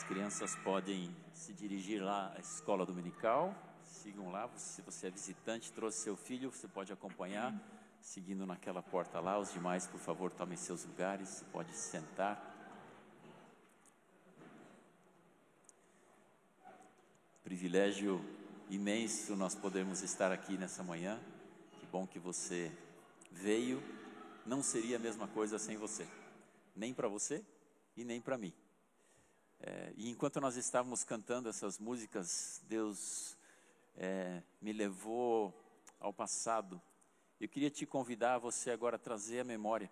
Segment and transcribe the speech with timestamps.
[0.00, 3.54] As crianças podem se dirigir lá à escola dominical,
[3.84, 4.48] sigam lá.
[4.56, 7.54] Se você é visitante, trouxe seu filho, você pode acompanhar,
[8.00, 9.38] seguindo naquela porta lá.
[9.38, 12.42] Os demais, por favor, tomem seus lugares, você pode sentar.
[17.44, 18.24] Privilégio
[18.70, 21.20] imenso nós podermos estar aqui nessa manhã.
[21.72, 22.72] Que bom que você
[23.30, 23.82] veio.
[24.46, 26.08] Não seria a mesma coisa sem você,
[26.74, 27.44] nem para você
[27.94, 28.54] e nem para mim.
[29.62, 33.36] É, e enquanto nós estávamos cantando essas músicas, Deus
[33.94, 35.54] é, me levou
[35.98, 36.80] ao passado.
[37.38, 39.90] Eu queria te convidar a você agora a trazer à memória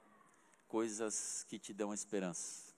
[0.67, 2.75] coisas que te dão esperança.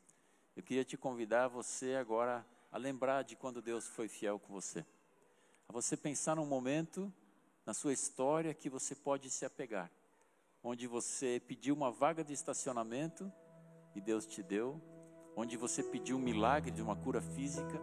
[0.56, 4.52] Eu queria te convidar a você agora a lembrar de quando Deus foi fiel com
[4.52, 4.84] você.
[5.68, 7.12] A você pensar num momento
[7.64, 9.88] na sua história que você pode se apegar,
[10.60, 13.32] onde você pediu uma vaga de estacionamento
[13.94, 14.80] e Deus te deu,
[15.40, 17.80] onde você pediu um milagre de uma cura física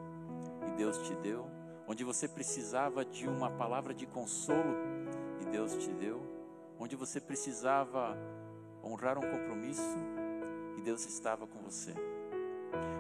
[0.68, 1.50] e Deus te deu,
[1.88, 4.76] onde você precisava de uma palavra de consolo
[5.42, 6.22] e Deus te deu,
[6.80, 8.16] onde você precisava
[8.84, 9.98] honrar um compromisso
[10.78, 11.96] e Deus estava com você.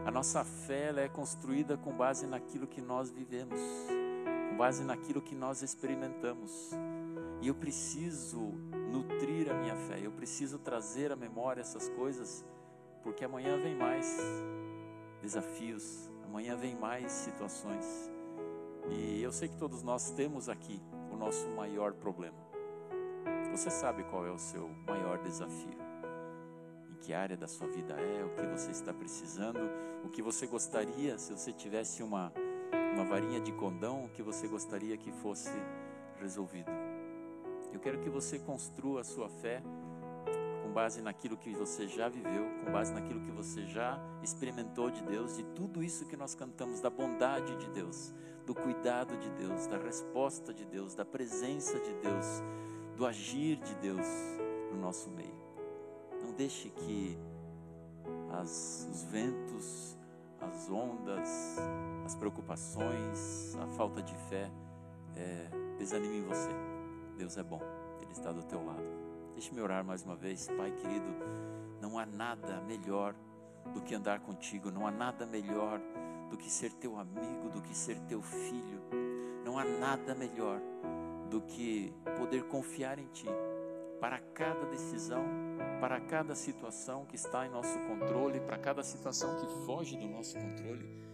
[0.03, 3.59] A nossa fé é construída com base naquilo que nós vivemos,
[4.49, 6.71] com base naquilo que nós experimentamos.
[7.43, 8.39] E eu preciso
[8.91, 12.43] nutrir a minha fé, eu preciso trazer à memória essas coisas,
[13.07, 14.19] porque amanhã vem mais
[15.21, 18.11] desafios, amanhã vem mais situações.
[18.89, 22.35] E eu sei que todos nós temos aqui o nosso maior problema.
[23.49, 25.79] Você sabe qual é o seu maior desafio?
[26.91, 28.25] Em que área da sua vida é?
[28.25, 29.61] O que você está precisando?
[30.03, 32.33] O que você gostaria, se você tivesse uma,
[32.93, 35.57] uma varinha de condão, o que você gostaria que fosse
[36.19, 36.71] resolvido?
[37.71, 39.63] Eu quero que você construa a sua fé
[40.77, 45.35] base naquilo que você já viveu, com base naquilo que você já experimentou de Deus,
[45.35, 48.13] de tudo isso que nós cantamos, da bondade de Deus,
[48.45, 52.43] do cuidado de Deus, da resposta de Deus, da presença de Deus,
[52.95, 54.05] do agir de Deus
[54.71, 55.41] no nosso meio.
[56.23, 57.17] Não deixe que
[58.33, 59.97] as, os ventos,
[60.39, 61.57] as ondas,
[62.05, 64.51] as preocupações, a falta de fé
[65.15, 65.49] é,
[65.79, 66.51] desanimem você.
[67.17, 67.61] Deus é bom,
[67.99, 69.06] Ele está do teu lado.
[69.37, 71.15] Deixe-me orar mais uma vez, Pai querido.
[71.79, 73.13] Não há nada melhor
[73.71, 75.79] do que andar contigo, não há nada melhor
[76.27, 78.81] do que ser teu amigo, do que ser teu filho.
[79.45, 80.59] Não há nada melhor
[81.29, 83.27] do que poder confiar em Ti
[84.01, 85.23] para cada decisão,
[85.79, 90.33] para cada situação que está em nosso controle, para cada situação que foge do nosso
[90.33, 91.05] controle.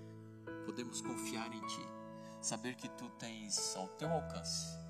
[0.65, 1.85] Podemos confiar em Ti,
[2.39, 4.81] saber que Tu tens ao Teu alcance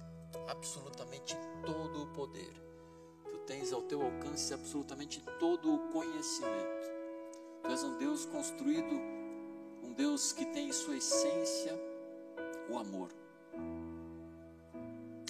[0.47, 2.72] absolutamente todo o poder.
[3.45, 6.91] Tens ao Teu alcance absolutamente todo o conhecimento.
[7.61, 8.93] Tu és um Deus construído
[9.83, 11.73] um Deus que tem em sua essência
[12.69, 13.09] o amor.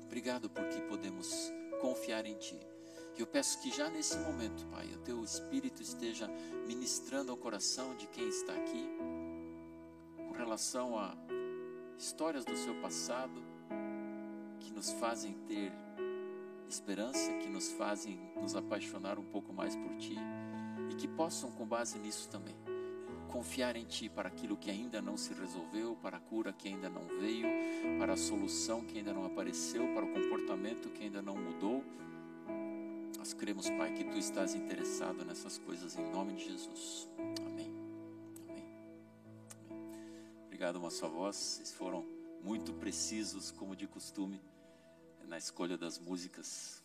[0.05, 2.59] Obrigado porque podemos confiar em Ti.
[3.17, 6.27] Eu peço que já nesse momento, Pai, o Teu Espírito esteja
[6.67, 8.89] ministrando ao coração de quem está aqui,
[10.17, 11.15] com relação a
[11.97, 13.43] histórias do seu passado,
[14.59, 15.71] que nos fazem ter
[16.67, 20.17] esperança, que nos fazem nos apaixonar um pouco mais por Ti,
[20.89, 22.55] e que possam, com base nisso também,
[23.31, 26.89] confiar em Ti para aquilo que ainda não se resolveu, para a cura que ainda
[26.89, 27.47] não veio,
[27.97, 31.83] para a solução que ainda não apareceu, para o comportamento que ainda não mudou.
[33.17, 37.09] Nós cremos, Pai, que Tu estás interessado nessas coisas em nome de Jesus.
[37.17, 37.73] Amém.
[38.49, 38.65] Amém.
[39.69, 39.85] Amém.
[40.45, 41.35] Obrigado, uma só voz.
[41.35, 42.05] Vocês foram
[42.43, 44.41] muito precisos, como de costume,
[45.27, 46.81] na escolha das músicas.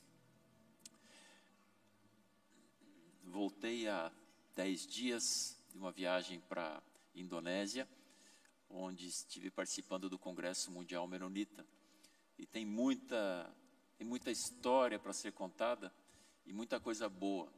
[3.25, 4.11] Voltei há
[4.55, 6.83] dez dias de uma viagem para
[7.15, 7.89] Indonésia,
[8.71, 11.67] onde estive participando do Congresso Mundial Menonita.
[12.39, 13.55] E tem muita,
[13.97, 15.93] tem muita história para ser contada
[16.47, 17.53] e muita coisa boa.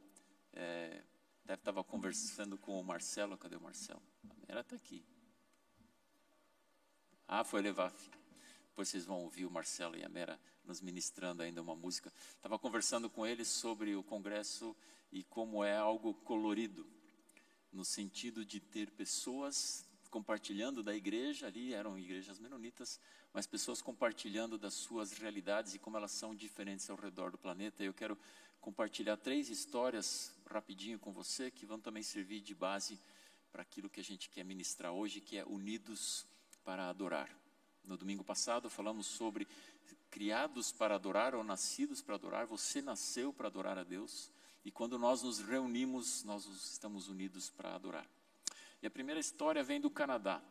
[0.53, 1.03] É,
[1.45, 4.01] deve estava conversando com o Marcelo, cadê o Marcelo?
[4.29, 5.03] A Mera está aqui.
[7.27, 8.20] Ah, foi levar a filha.
[8.71, 12.11] Depois vocês vão ouvir o Marcelo e a Mera nos ministrando ainda uma música.
[12.35, 14.75] Estava conversando com eles sobre o congresso
[15.11, 16.85] e como é algo colorido
[17.71, 22.99] no sentido de ter pessoas compartilhando da igreja, ali eram igrejas menonitas,
[23.33, 27.81] mas pessoas compartilhando das suas realidades e como elas são diferentes ao redor do planeta.
[27.81, 28.17] Eu quero
[28.59, 32.99] compartilhar três histórias rapidinho com você que vão também servir de base
[33.51, 36.25] para aquilo que a gente quer ministrar hoje, que é unidos
[36.63, 37.40] para adorar.
[37.85, 39.47] No domingo passado falamos sobre
[40.09, 42.45] criados para adorar ou nascidos para adorar.
[42.47, 44.31] Você nasceu para adorar a Deus.
[44.63, 48.07] E quando nós nos reunimos, nós estamos unidos para adorar.
[48.81, 50.41] E a primeira história vem do Canadá.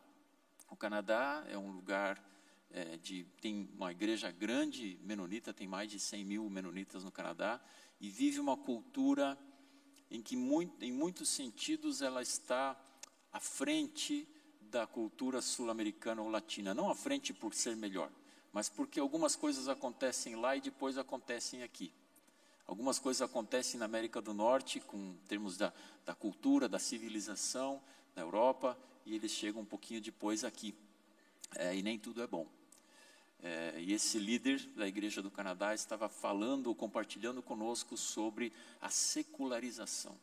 [0.69, 2.21] O Canadá é um lugar
[2.71, 7.61] é, de tem uma igreja grande menonita, tem mais de 100 mil menonitas no Canadá
[7.99, 9.37] e vive uma cultura
[10.09, 12.79] em que muito, em muitos sentidos ela está
[13.31, 14.27] à frente
[14.71, 18.09] da cultura sul-americana ou latina, não à frente por ser melhor,
[18.53, 21.93] mas porque algumas coisas acontecem lá e depois acontecem aqui.
[22.65, 25.73] Algumas coisas acontecem na América do Norte, com termos da,
[26.05, 27.81] da cultura, da civilização,
[28.15, 30.73] na Europa, e eles chegam um pouquinho depois aqui.
[31.55, 32.47] É, e nem tudo é bom.
[33.43, 40.15] É, e esse líder da Igreja do Canadá estava falando, compartilhando conosco sobre a secularização.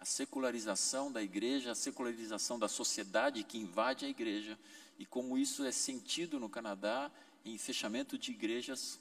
[0.00, 4.58] A secularização da igreja, a secularização da sociedade que invade a igreja,
[4.98, 7.10] e como isso é sentido no Canadá
[7.44, 8.98] em fechamento de igrejas,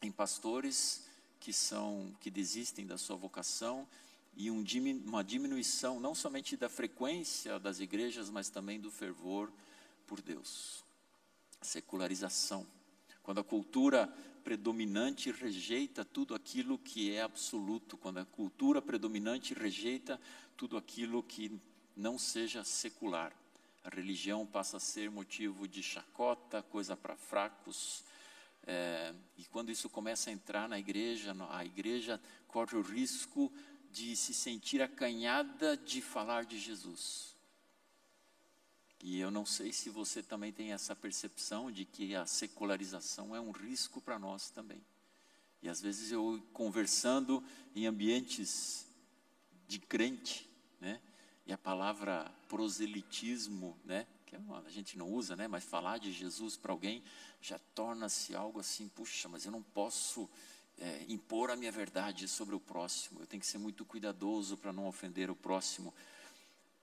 [0.00, 1.04] em pastores
[1.40, 3.88] que são que desistem da sua vocação
[4.36, 4.64] e um,
[5.04, 9.50] uma diminuição não somente da frequência das igrejas, mas também do fervor
[10.06, 10.84] por Deus.
[11.60, 12.66] Secularização.
[13.22, 14.12] Quando a cultura
[14.44, 20.20] predominante rejeita tudo aquilo que é absoluto, quando a cultura predominante rejeita
[20.56, 21.58] tudo aquilo que
[21.96, 23.32] não seja secular.
[23.84, 28.04] A religião passa a ser motivo de chacota, coisa para fracos,
[28.66, 33.52] é, e quando isso começa a entrar na igreja, a igreja corre o risco
[33.90, 37.34] de se sentir acanhada de falar de Jesus.
[39.02, 43.40] E eu não sei se você também tem essa percepção de que a secularização é
[43.40, 44.84] um risco para nós também.
[45.62, 47.42] E às vezes eu conversando
[47.74, 48.86] em ambientes
[49.66, 50.48] de crente,
[50.80, 51.00] né?
[51.46, 54.06] E a palavra proselitismo, né?
[54.26, 55.48] Que é a gente não usa, né?
[55.48, 57.02] Mas falar de Jesus para alguém
[57.40, 60.28] já torna-se algo assim, puxa, mas eu não posso
[60.78, 63.20] é, impor a minha verdade sobre o próximo.
[63.20, 65.94] Eu tenho que ser muito cuidadoso para não ofender o próximo.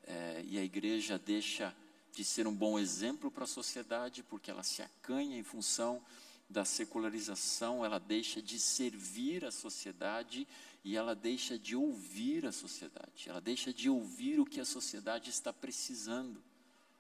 [0.03, 1.75] É, e a igreja deixa
[2.17, 6.01] de ser um bom exemplo para a sociedade, porque ela se acanha em função
[6.49, 10.47] da secularização, ela deixa de servir a sociedade
[10.83, 15.29] e ela deixa de ouvir a sociedade, ela deixa de ouvir o que a sociedade
[15.29, 16.41] está precisando,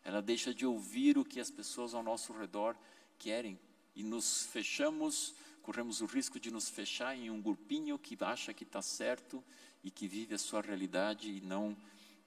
[0.03, 2.77] ela deixa de ouvir o que as pessoas ao nosso redor
[3.17, 3.59] querem.
[3.95, 8.63] E nos fechamos, corremos o risco de nos fechar em um grupinho que acha que
[8.63, 9.43] está certo
[9.83, 11.75] e que vive a sua realidade e não,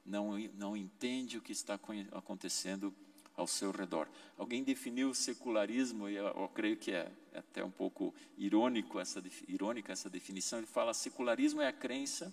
[0.04, 1.78] não, não entende o que está
[2.12, 2.94] acontecendo
[3.36, 4.08] ao seu redor.
[4.36, 9.00] Alguém definiu o secularismo, e eu, eu creio que é, é, até um pouco irônico
[9.00, 10.58] essa, irônica essa definição.
[10.58, 12.32] Ele fala: secularismo é a crença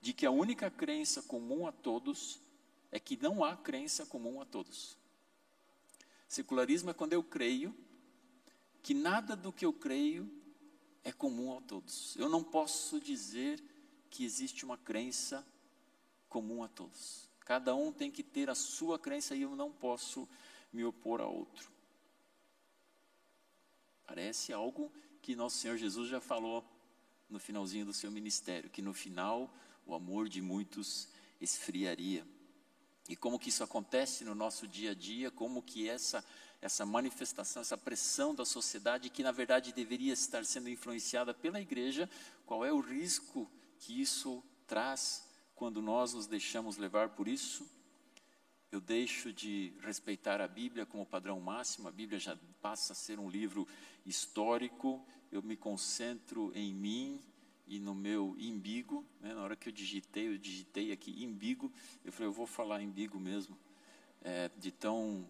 [0.00, 2.40] de que a única crença comum a todos
[2.90, 4.96] é que não há crença comum a todos.
[6.26, 7.74] Secularismo é quando eu creio
[8.82, 10.30] que nada do que eu creio
[11.04, 12.16] é comum a todos.
[12.16, 13.62] Eu não posso dizer
[14.08, 15.46] que existe uma crença
[16.30, 17.28] comum a todos.
[17.40, 20.26] Cada um tem que ter a sua crença e eu não posso
[20.72, 21.70] me opor a outro.
[24.06, 24.90] Parece algo
[25.20, 26.64] que nosso Senhor Jesus já falou
[27.28, 29.52] no finalzinho do seu ministério, que no final
[29.84, 31.08] o amor de muitos
[31.40, 32.26] esfriaria.
[33.08, 36.24] E como que isso acontece no nosso dia a dia, como que essa
[36.62, 42.08] essa manifestação, essa pressão da sociedade que na verdade deveria estar sendo influenciada pela igreja,
[42.44, 45.29] qual é o risco que isso traz
[45.60, 47.70] quando nós nos deixamos levar por isso?
[48.72, 53.18] Eu deixo de respeitar a Bíblia como padrão máximo, a Bíblia já passa a ser
[53.18, 53.68] um livro
[54.06, 57.22] histórico, eu me concentro em mim,
[57.66, 61.70] e no meu imbigo, né, na hora que eu digitei, eu digitei aqui imbigo,
[62.06, 63.54] eu falei, eu vou falar imbigo mesmo,
[64.22, 65.28] é, de tão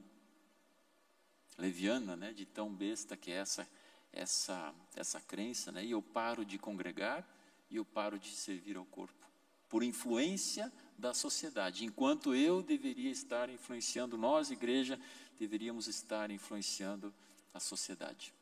[1.58, 3.68] leviana, né, de tão besta que é essa,
[4.12, 7.28] essa, essa crença, né, e eu paro de congregar
[7.68, 9.29] e eu paro de servir ao corpo,
[9.70, 15.00] por influência da sociedade, enquanto eu deveria estar influenciando, nós, igreja,
[15.38, 17.14] deveríamos estar influenciando
[17.54, 18.34] a sociedade.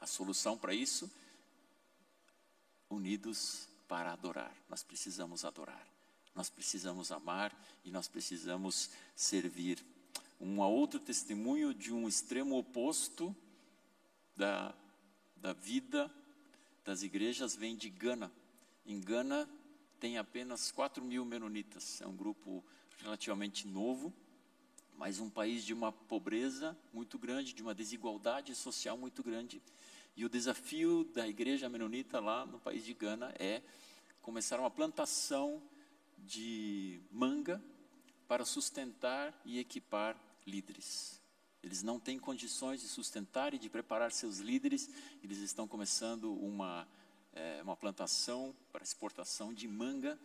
[0.00, 1.08] A solução para isso
[2.88, 4.52] unidos para adorar.
[4.68, 5.86] Nós precisamos adorar,
[6.34, 7.54] nós precisamos amar
[7.84, 9.84] e nós precisamos servir.
[10.40, 13.36] Um outro testemunho de um extremo oposto
[14.34, 14.74] da,
[15.36, 16.10] da vida
[16.84, 18.32] das igrejas vem de Gana.
[18.86, 19.48] Em Gana
[20.00, 22.64] tem apenas 4 mil menonitas, é um grupo
[23.02, 24.12] relativamente novo,
[24.96, 29.62] mas um país de uma pobreza muito grande, de uma desigualdade social muito grande.
[30.16, 33.62] E o desafio da igreja menonita lá no país de Gana é
[34.22, 35.62] começar uma plantação
[36.18, 37.62] de manga
[38.26, 40.16] para sustentar e equipar
[40.46, 41.20] líderes.
[41.62, 44.88] Eles não têm condições de sustentar e de preparar seus líderes,
[45.22, 46.88] eles estão começando uma,
[47.40, 50.18] é, uma plantação para exportação de manga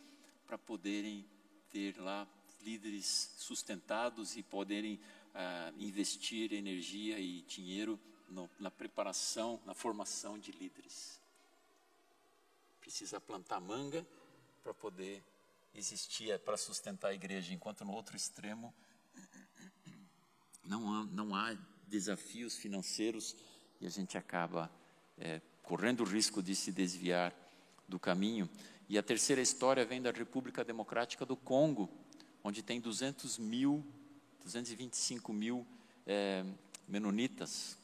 [0.45, 1.25] para poderem
[1.69, 2.27] ter lá
[2.61, 4.99] líderes sustentados e poderem
[5.33, 11.21] ah, investir energia e dinheiro no, na preparação, na formação de líderes.
[12.81, 14.05] Precisa plantar manga
[14.63, 15.23] para poder
[15.73, 18.73] existir, é, para sustentar a igreja, enquanto no outro extremo
[20.63, 21.53] não há, não há
[21.87, 23.35] desafios financeiros
[23.79, 24.71] e a gente acaba
[25.17, 27.33] é, correndo o risco de se desviar
[27.87, 28.49] do caminho.
[28.87, 31.89] E a terceira história vem da República Democrática do Congo,
[32.43, 33.83] onde tem 200 mil,
[34.43, 35.65] 225 mil
[36.05, 36.45] é,
[36.87, 37.77] menonitas.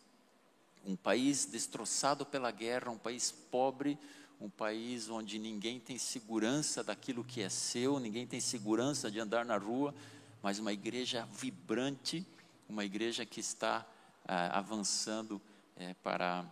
[0.86, 3.98] Um país destroçado pela guerra, um país pobre,
[4.40, 9.44] um país onde ninguém tem segurança daquilo que é seu, ninguém tem segurança de andar
[9.44, 9.94] na rua,
[10.42, 12.26] mas uma igreja vibrante,
[12.70, 13.86] uma igreja que está
[14.28, 15.42] ah, avançando
[15.76, 16.46] é, para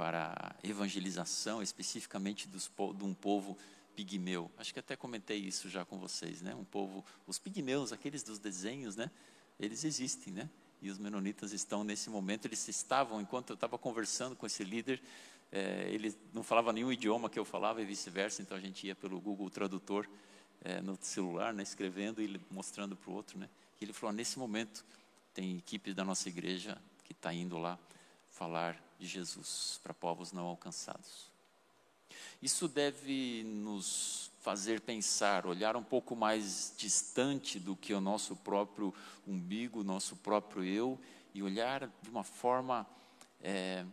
[0.00, 3.58] para evangelização, especificamente dos, de um povo
[3.94, 4.50] pigmeu.
[4.56, 6.54] Acho que até comentei isso já com vocês, né?
[6.54, 9.10] Um povo, os pigmeus, aqueles dos desenhos, né?
[9.58, 10.48] Eles existem, né?
[10.80, 15.02] E os menonitas estão nesse momento, eles estavam, enquanto eu estava conversando com esse líder,
[15.52, 18.94] é, ele não falava nenhum idioma que eu falava e vice-versa, então a gente ia
[18.94, 20.08] pelo Google Tradutor
[20.64, 23.38] é, no celular, né, escrevendo e mostrando para o outro.
[23.38, 24.82] Né, e ele falou: nesse momento,
[25.34, 27.78] tem equipes da nossa igreja que está indo lá
[28.40, 31.30] falar de Jesus para povos não alcançados.
[32.40, 38.94] Isso deve nos fazer pensar, olhar um pouco mais distante do que o nosso próprio
[39.26, 40.98] umbigo, nosso próprio eu,
[41.34, 42.86] e olhar de uma forma
[43.42, 43.84] é,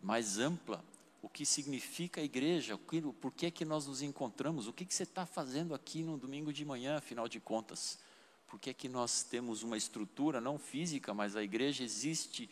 [0.00, 0.82] mais ampla
[1.20, 4.94] o que significa a igreja, o por que, que nós nos encontramos, o que, que
[4.94, 7.98] você está fazendo aqui no domingo de manhã, afinal de contas.
[8.46, 12.48] Por que, que nós temos uma estrutura, não física, mas a igreja existe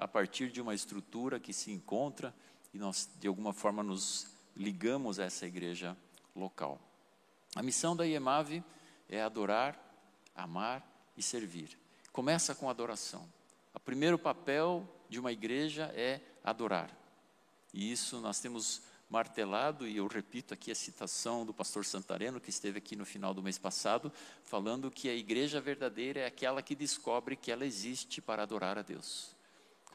[0.00, 2.34] a partir de uma estrutura que se encontra
[2.72, 4.26] e nós, de alguma forma, nos
[4.56, 5.96] ligamos a essa igreja
[6.34, 6.80] local.
[7.54, 8.62] A missão da IEMAV
[9.08, 9.78] é adorar,
[10.34, 10.86] amar
[11.16, 11.78] e servir.
[12.12, 13.26] Começa com adoração.
[13.74, 16.90] O primeiro papel de uma igreja é adorar.
[17.72, 22.50] E isso nós temos martelado, e eu repito aqui a citação do pastor Santareno, que
[22.50, 24.12] esteve aqui no final do mês passado,
[24.42, 28.82] falando que a igreja verdadeira é aquela que descobre que ela existe para adorar a
[28.82, 29.35] Deus.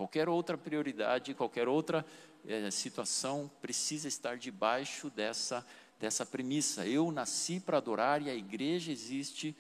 [0.01, 2.03] Qualquer outra prioridade, qualquer outra
[2.43, 5.63] é, situação precisa estar debaixo dessa,
[5.99, 6.87] dessa premissa.
[6.87, 9.55] Eu nasci para adorar e a igreja existe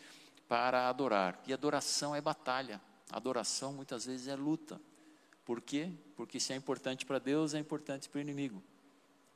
[0.47, 1.39] para adorar.
[1.45, 2.81] E adoração é batalha,
[3.11, 4.81] adoração muitas vezes é luta.
[5.45, 5.91] Por quê?
[6.15, 8.63] Porque se é importante para Deus, é importante para o inimigo.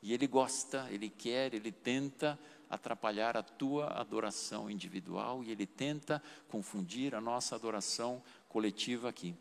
[0.01, 6.19] E ele gosta, ele quer, ele tenta atrapalhar a tua adoração individual e ele tenta
[6.47, 9.35] confundir a nossa adoração coletiva aqui.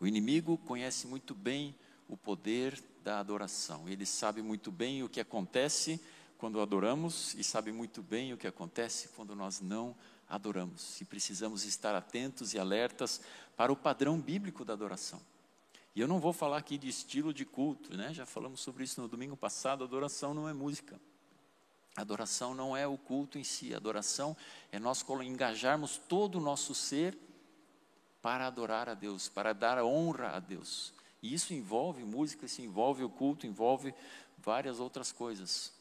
[0.00, 1.74] O inimigo conhece muito bem
[2.08, 3.88] o poder da adoração.
[3.88, 6.00] Ele sabe muito bem o que acontece
[6.38, 9.96] quando adoramos e sabe muito bem o que acontece quando nós não
[10.28, 11.00] adoramos.
[11.00, 13.20] E precisamos estar atentos e alertas
[13.56, 15.20] para o padrão bíblico da adoração.
[15.96, 18.14] E eu não vou falar aqui de estilo de culto, né?
[18.14, 19.82] Já falamos sobre isso no domingo passado.
[19.82, 21.00] Adoração não é música.
[21.96, 23.74] Adoração não é o culto em si.
[23.74, 24.36] Adoração
[24.70, 27.18] é nós engajarmos todo o nosso ser
[28.20, 30.92] para adorar a Deus, para dar honra a Deus.
[31.22, 33.94] E isso envolve música, isso envolve o culto, envolve
[34.38, 35.72] várias outras coisas.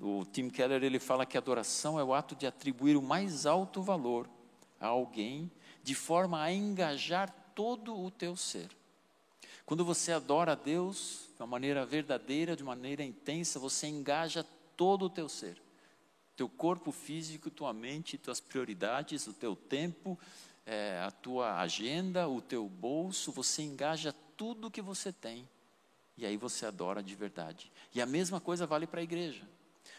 [0.00, 3.82] O Tim Keller ele fala que adoração é o ato de atribuir o mais alto
[3.82, 4.28] valor
[4.80, 5.50] a alguém,
[5.82, 8.68] de forma a engajar todo o teu ser.
[9.64, 14.44] Quando você adora a Deus de uma maneira verdadeira, de maneira intensa, você engaja
[14.76, 15.60] todo o teu ser.
[16.36, 20.18] Teu corpo físico, tua mente, tuas prioridades, o teu tempo,
[20.68, 25.48] é, a tua agenda, o teu bolso, você engaja tudo que você tem.
[26.14, 27.72] E aí você adora de verdade.
[27.94, 29.48] E a mesma coisa vale para a igreja.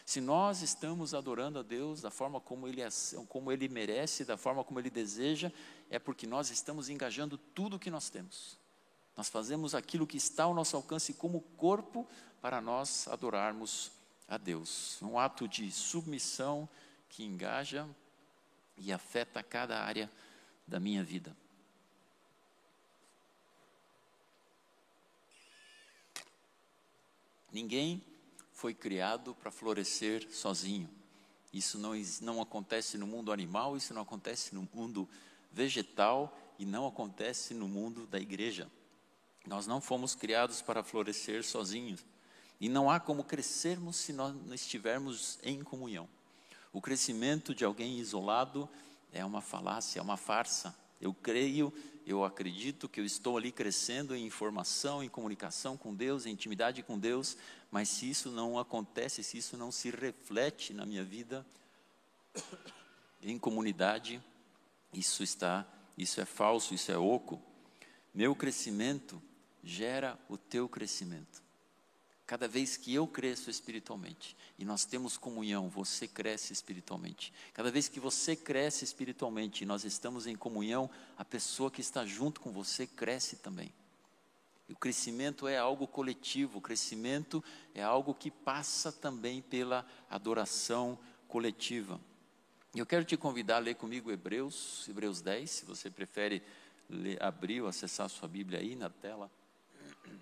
[0.06, 2.88] Se nós estamos adorando a Deus da forma como ele, é,
[3.28, 5.50] como ele merece, da forma como Ele deseja,
[5.90, 8.56] é porque nós estamos engajando tudo que nós temos.
[9.16, 12.06] Nós fazemos aquilo que está ao nosso alcance como corpo
[12.40, 13.90] para nós adorarmos
[14.28, 15.02] a Deus.
[15.02, 16.68] Um ato de submissão
[17.08, 17.88] que engaja
[18.78, 20.08] e afeta cada área
[20.70, 21.36] da minha vida.
[27.52, 28.00] Ninguém
[28.52, 30.88] foi criado para florescer sozinho.
[31.52, 35.08] Isso não, não acontece no mundo animal, isso não acontece no mundo
[35.50, 38.70] vegetal e não acontece no mundo da igreja.
[39.44, 42.04] Nós não fomos criados para florescer sozinhos.
[42.60, 46.08] E não há como crescermos se nós não estivermos em comunhão.
[46.72, 48.68] O crescimento de alguém isolado
[49.12, 50.74] é uma falácia, é uma farsa.
[51.00, 51.72] Eu creio,
[52.06, 56.82] eu acredito que eu estou ali crescendo em informação, em comunicação com Deus, em intimidade
[56.82, 57.36] com Deus,
[57.70, 61.46] mas se isso não acontece, se isso não se reflete na minha vida,
[63.22, 64.22] em comunidade,
[64.92, 67.40] isso está, isso é falso, isso é oco.
[68.12, 69.22] Meu crescimento
[69.62, 71.42] gera o teu crescimento.
[72.30, 77.32] Cada vez que eu cresço espiritualmente e nós temos comunhão, você cresce espiritualmente.
[77.52, 82.06] Cada vez que você cresce espiritualmente e nós estamos em comunhão, a pessoa que está
[82.06, 83.74] junto com você cresce também.
[84.68, 87.42] E o crescimento é algo coletivo, o crescimento
[87.74, 90.96] é algo que passa também pela adoração
[91.26, 92.00] coletiva.
[92.72, 96.44] E eu quero te convidar a ler comigo Hebreus, Hebreus 10, se você prefere
[96.88, 99.28] ler, abrir ou acessar a sua Bíblia aí na tela.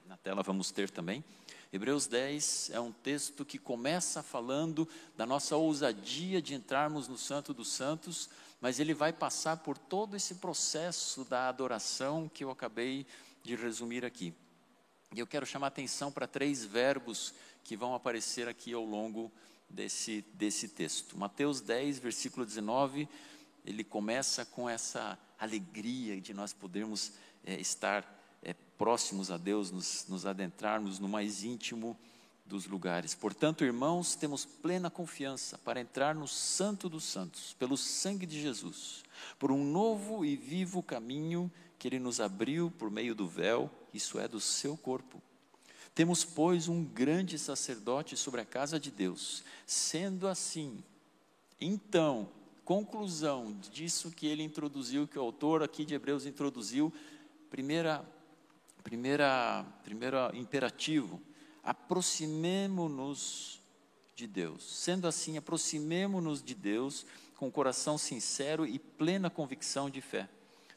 [0.07, 1.25] Na tela vamos ter também.
[1.73, 7.53] Hebreus 10 é um texto que começa falando da nossa ousadia de entrarmos no Santo
[7.53, 8.31] dos Santos,
[8.61, 13.07] mas ele vai passar por todo esse processo da adoração que eu acabei
[13.43, 14.33] de resumir aqui.
[15.15, 19.31] E eu quero chamar atenção para três verbos que vão aparecer aqui ao longo
[19.69, 21.19] desse, desse texto.
[21.19, 23.09] Mateus 10, versículo 19,
[23.65, 27.13] ele começa com essa alegria de nós podermos
[27.45, 28.18] é, estar
[28.79, 31.99] próximos a Deus, nos, nos adentrarmos no mais íntimo
[32.47, 33.15] dos lugares.
[33.15, 39.03] Portanto, irmãos, temos plena confiança para entrar no Santo dos Santos, pelo sangue de Jesus,
[39.39, 44.19] por um novo e vivo caminho que Ele nos abriu por meio do véu, isso
[44.19, 45.21] é, do seu corpo.
[45.95, 49.43] Temos, pois, um grande sacerdote sobre a casa de Deus.
[49.67, 50.83] Sendo assim,
[51.61, 52.29] então,
[52.65, 56.93] conclusão disso que ele introduziu, que o autor aqui de Hebreus introduziu,
[57.51, 58.07] primeira
[58.89, 61.21] primeira, primeiro imperativo,
[61.63, 63.61] aproximemo-nos
[64.17, 64.65] de Deus.
[64.65, 67.05] Sendo assim, aproximemo-nos de Deus
[67.37, 70.27] com coração sincero e plena convicção de fé,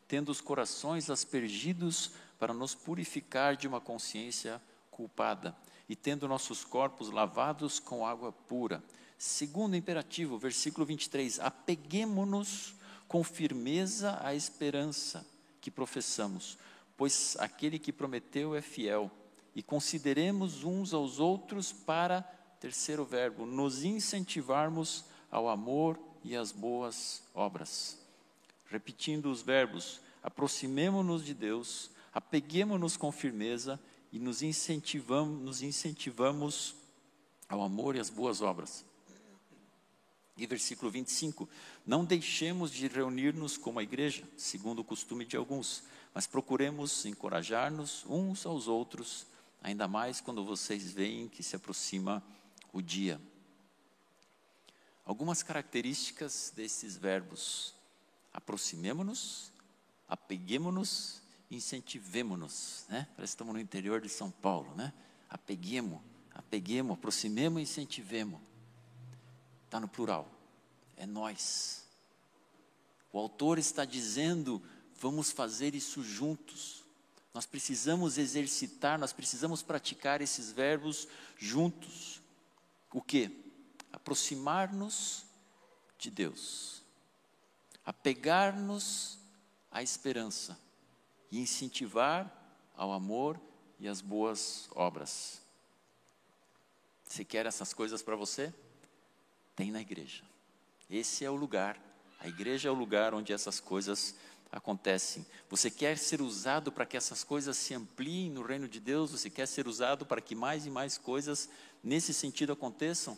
[0.10, 5.56] tendo os corações aspergidos para nos purificar de uma consciência culpada
[5.88, 8.84] e tendo nossos corpos lavados com água pura.
[9.18, 12.76] Segundo imperativo, versículo 23, apeguemo-nos
[13.08, 15.26] com firmeza à esperança
[15.62, 16.58] que professamos,
[17.02, 19.10] pois aquele que prometeu é fiel.
[19.56, 22.22] E consideremos uns aos outros para,
[22.60, 27.98] terceiro verbo, nos incentivarmos ao amor e às boas obras.
[28.68, 33.80] Repetindo os verbos, aproximemo-nos de Deus, apeguemo-nos com firmeza
[34.12, 36.76] e nos incentivamos, nos incentivamos
[37.50, 38.86] ao amor e às boas obras.
[40.38, 41.50] E versículo 25:
[41.84, 45.84] Não deixemos de reunir-nos como a igreja, segundo o costume de alguns,
[46.14, 49.26] mas procuremos encorajar-nos uns aos outros,
[49.62, 52.24] ainda mais quando vocês veem que se aproxima
[52.74, 53.20] o dia.
[55.06, 57.74] Algumas características desses verbos:
[58.34, 59.52] aproximemo-nos,
[60.08, 63.08] apeguemo-nos, incentivemo-nos, né?
[63.16, 64.94] Parece que estamos no interior de São Paulo, né?
[65.30, 68.42] Apeguemo, apeguemo, aproximemo e incentivemo.
[69.66, 70.30] Está no plural,
[70.98, 71.86] é nós.
[73.14, 74.62] O autor está dizendo
[75.02, 76.84] Vamos fazer isso juntos.
[77.34, 81.08] Nós precisamos exercitar, nós precisamos praticar esses verbos
[81.40, 82.22] juntos.
[82.94, 83.52] O que?
[83.92, 85.26] Aproximar-nos
[85.98, 86.84] de Deus,
[87.84, 89.18] apegar-nos
[89.72, 90.56] à esperança
[91.32, 92.32] e incentivar
[92.76, 93.42] ao amor
[93.80, 95.42] e às boas obras.
[97.06, 98.54] Você quer essas coisas para você?
[99.56, 100.24] Tem na igreja.
[100.88, 101.80] Esse é o lugar.
[102.20, 104.31] A igreja é o lugar onde essas coisas acontecem.
[105.50, 109.12] Você quer ser usado para que essas coisas se ampliem no reino de Deus?
[109.12, 111.50] Você quer ser usado para que mais e mais coisas
[111.82, 113.18] nesse sentido aconteçam?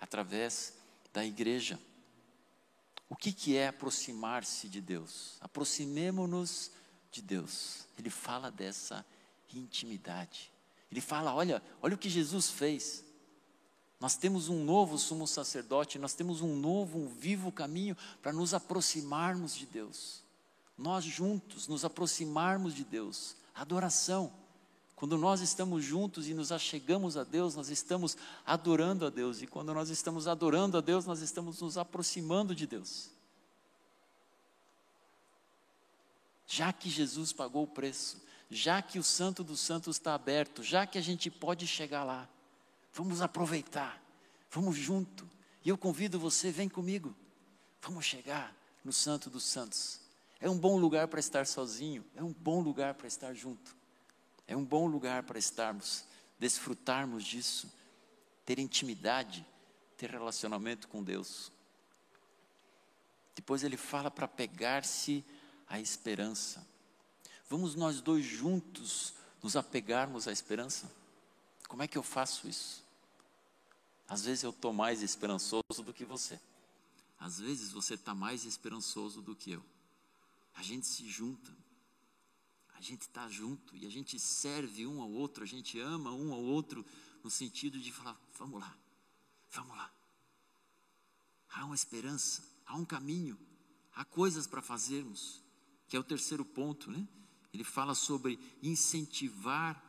[0.00, 0.74] Através
[1.12, 1.80] da igreja.
[3.08, 5.36] O que, que é aproximar-se de Deus?
[5.40, 6.70] Aproximemo-nos
[7.10, 7.86] de Deus.
[7.98, 9.04] Ele fala dessa
[9.52, 10.52] intimidade.
[10.92, 13.04] Ele fala: olha, olha o que Jesus fez.
[13.98, 18.54] Nós temos um novo sumo sacerdote, nós temos um novo, um vivo caminho para nos
[18.54, 20.27] aproximarmos de Deus
[20.78, 23.36] nós juntos nos aproximarmos de Deus.
[23.52, 24.32] Adoração.
[24.94, 29.42] Quando nós estamos juntos e nos achegamos a Deus, nós estamos adorando a Deus.
[29.42, 33.10] E quando nós estamos adorando a Deus, nós estamos nos aproximando de Deus.
[36.46, 40.86] Já que Jesus pagou o preço, já que o Santo dos Santos está aberto, já
[40.86, 42.28] que a gente pode chegar lá,
[42.92, 44.02] vamos aproveitar,
[44.50, 45.28] vamos junto.
[45.64, 47.14] E eu convido você, vem comigo,
[47.82, 50.07] vamos chegar no Santo dos Santos.
[50.40, 53.76] É um bom lugar para estar sozinho, é um bom lugar para estar junto,
[54.46, 56.04] é um bom lugar para estarmos,
[56.38, 57.72] desfrutarmos disso,
[58.44, 59.44] ter intimidade,
[59.96, 61.50] ter relacionamento com Deus.
[63.34, 65.24] Depois ele fala para pegar-se
[65.68, 66.66] à esperança.
[67.48, 70.90] Vamos nós dois juntos nos apegarmos à esperança?
[71.66, 72.84] Como é que eu faço isso?
[74.08, 76.40] Às vezes eu estou mais esperançoso do que você.
[77.18, 79.62] Às vezes você está mais esperançoso do que eu.
[80.58, 81.56] A gente se junta,
[82.74, 86.32] a gente está junto e a gente serve um ao outro, a gente ama um
[86.32, 86.84] ao outro,
[87.22, 88.76] no sentido de falar: vamos lá,
[89.52, 89.88] vamos lá.
[91.50, 93.38] Há uma esperança, há um caminho,
[93.94, 95.40] há coisas para fazermos,
[95.86, 97.06] que é o terceiro ponto, né?
[97.54, 99.80] Ele fala sobre incentivar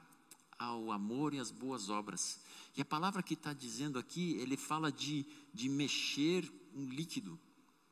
[0.59, 2.39] ao amor e às boas obras.
[2.77, 7.39] E a palavra que está dizendo aqui, ele fala de, de mexer um líquido.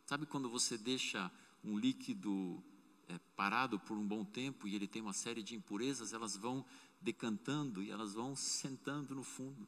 [0.06, 1.32] Sabe quando você deixa
[1.64, 2.64] um líquido
[3.08, 6.66] é, parado por um bom tempo e ele tem uma série de impurezas, elas vão
[7.02, 9.68] decantando e elas vão sentando no fundo.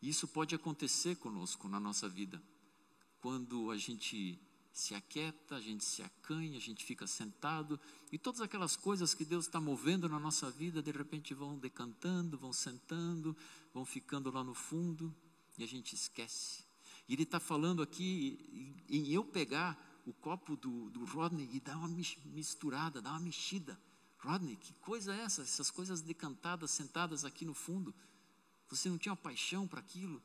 [0.00, 2.42] E isso pode acontecer conosco na nossa vida.
[3.20, 4.38] Quando a gente
[4.72, 7.78] se aquieta, a gente se acanha, a gente fica sentado,
[8.10, 12.38] e todas aquelas coisas que Deus está movendo na nossa vida, de repente vão decantando,
[12.38, 13.36] vão sentando,
[13.72, 15.14] vão ficando lá no fundo,
[15.58, 16.64] e a gente esquece.
[17.06, 21.76] E Ele está falando aqui em eu pegar o copo do, do Rodney e dar
[21.76, 23.78] uma misturada, dar uma mexida.
[24.18, 25.42] Rodney, que coisa é essa?
[25.42, 27.94] Essas coisas decantadas, sentadas aqui no fundo.
[28.68, 30.22] Você não tinha paixão para aquilo?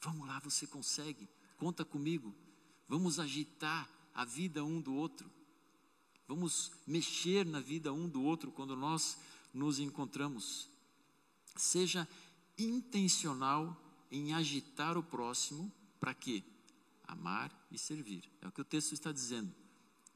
[0.00, 1.28] Vamos lá, você consegue.
[1.56, 2.34] Conta comigo.
[2.88, 5.30] Vamos agitar a vida um do outro.
[6.26, 9.18] Vamos mexer na vida um do outro quando nós
[9.52, 10.68] nos encontramos.
[11.56, 12.08] Seja
[12.58, 13.76] intencional
[14.10, 16.42] em agitar o próximo para quê?
[17.06, 18.30] Amar e servir.
[18.40, 19.54] É o que o texto está dizendo.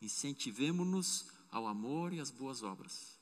[0.01, 3.19] Incentivemos-nos ao amor e às boas obras.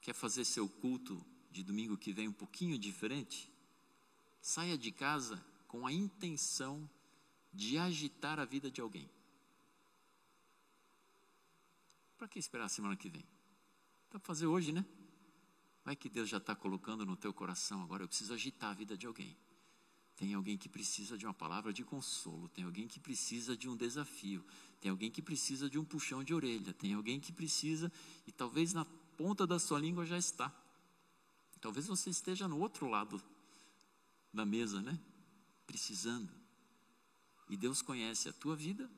[0.00, 3.50] Quer fazer seu culto de domingo que vem um pouquinho diferente?
[4.40, 6.88] Saia de casa com a intenção
[7.52, 9.08] de agitar a vida de alguém.
[12.18, 13.24] Para que esperar a semana que vem?
[14.10, 14.84] Dá para fazer hoje, né?
[15.84, 18.96] Vai que Deus já está colocando no teu coração agora, eu preciso agitar a vida
[18.96, 19.36] de alguém.
[20.16, 23.76] Tem alguém que precisa de uma palavra de consolo, tem alguém que precisa de um
[23.76, 24.44] desafio,
[24.80, 27.90] tem alguém que precisa de um puxão de orelha, tem alguém que precisa,
[28.26, 28.84] e talvez na
[29.16, 30.52] ponta da sua língua já está.
[31.60, 33.22] Talvez você esteja no outro lado
[34.32, 34.98] da mesa, né?
[35.66, 36.30] Precisando.
[37.48, 38.90] E Deus conhece a tua vida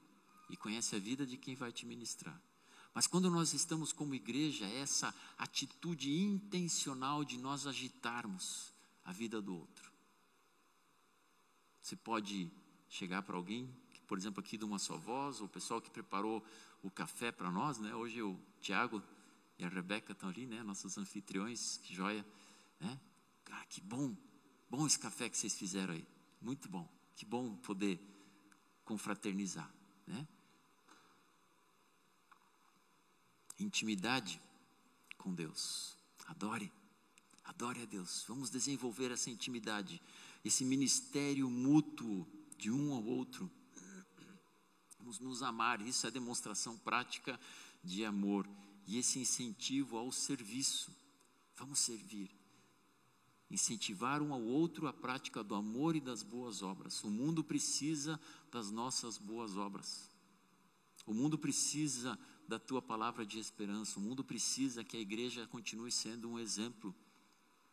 [0.50, 2.40] e conhece a vida de quem vai te ministrar.
[2.92, 8.72] Mas quando nós estamos como igreja, é essa atitude intencional de nós agitarmos
[9.04, 9.95] a vida do outro.
[11.86, 12.50] Você pode
[12.88, 13.72] chegar para alguém,
[14.08, 16.44] por exemplo, aqui de uma só voz, o pessoal que preparou
[16.82, 17.94] o café para nós, né?
[17.94, 19.00] Hoje o Tiago
[19.56, 20.64] e a Rebeca estão ali, né?
[20.64, 22.26] Nossos anfitriões, que joia,
[22.80, 23.00] né?
[23.44, 24.16] Cara, que bom,
[24.68, 26.04] bom esse café que vocês fizeram aí,
[26.42, 28.00] muito bom, que bom poder
[28.84, 29.72] confraternizar,
[30.08, 30.26] né?
[33.60, 34.42] Intimidade
[35.16, 35.96] com Deus.
[36.26, 36.72] Adore,
[37.44, 38.24] adore a Deus.
[38.26, 40.02] Vamos desenvolver essa intimidade,
[40.46, 43.50] esse ministério mútuo de um ao outro.
[44.98, 47.38] Vamos nos amar, isso é demonstração prática
[47.82, 48.48] de amor
[48.86, 50.90] e esse incentivo ao serviço.
[51.56, 52.30] Vamos servir.
[53.50, 57.02] Incentivar um ao outro a prática do amor e das boas obras.
[57.04, 60.10] O mundo precisa das nossas boas obras.
[61.04, 63.98] O mundo precisa da tua palavra de esperança.
[63.98, 66.94] O mundo precisa que a igreja continue sendo um exemplo.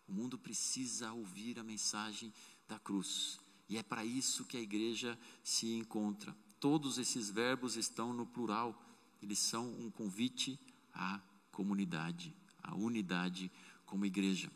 [0.07, 2.33] O mundo precisa ouvir a mensagem
[2.67, 3.39] da cruz.
[3.69, 6.35] E é para isso que a igreja se encontra.
[6.59, 8.79] Todos esses verbos estão no plural.
[9.21, 10.59] Eles são um convite
[10.93, 11.19] à
[11.51, 13.51] comunidade, à unidade
[13.85, 14.51] como igreja.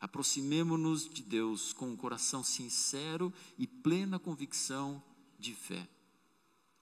[0.00, 5.02] Aproximemo-nos de Deus com um coração sincero e plena convicção
[5.38, 5.88] de fé.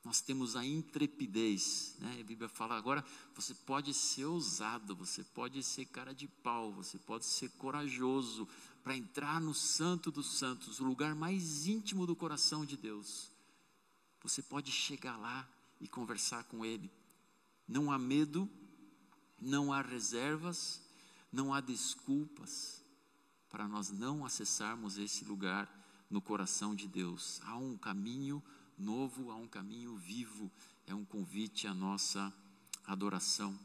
[0.04, 2.18] Nós temos a intrepidez, né?
[2.20, 3.02] a Bíblia fala agora,
[3.34, 8.46] você pode ser ousado, você pode ser cara de pau, você pode ser corajoso
[8.84, 13.30] para entrar no santo dos santos, o lugar mais íntimo do coração de Deus.
[14.22, 15.48] Você pode chegar lá
[15.80, 16.92] e conversar com Ele.
[17.66, 18.48] Não há medo,
[19.40, 20.82] não há reservas,
[21.32, 22.84] não há desculpas
[23.48, 25.66] para nós não acessarmos esse lugar
[26.10, 27.40] no coração de Deus.
[27.44, 28.42] Há um caminho
[28.76, 30.50] novo, há um caminho vivo,
[30.86, 32.34] é um convite à nossa
[32.84, 33.58] adoração.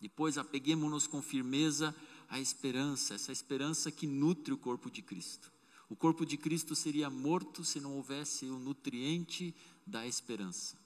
[0.00, 1.94] Depois, apeguemos-nos com firmeza
[2.28, 5.50] à esperança, essa esperança que nutre o corpo de Cristo.
[5.88, 9.54] O corpo de Cristo seria morto se não houvesse o nutriente
[9.86, 10.76] da esperança.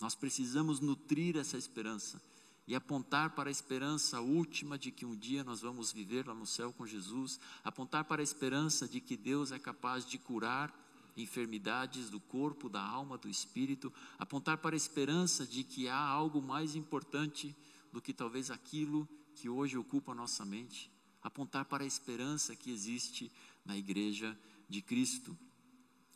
[0.00, 2.20] Nós precisamos nutrir essa esperança
[2.66, 6.46] e apontar para a esperança última de que um dia nós vamos viver lá no
[6.46, 10.74] céu com Jesus, apontar para a esperança de que Deus é capaz de curar
[11.16, 16.42] enfermidades do corpo, da alma, do espírito, apontar para a esperança de que há algo
[16.42, 17.54] mais importante
[17.92, 20.90] do que talvez aquilo que hoje ocupa a nossa mente,
[21.22, 23.30] apontar para a esperança que existe
[23.64, 24.36] na igreja
[24.68, 25.36] de Cristo.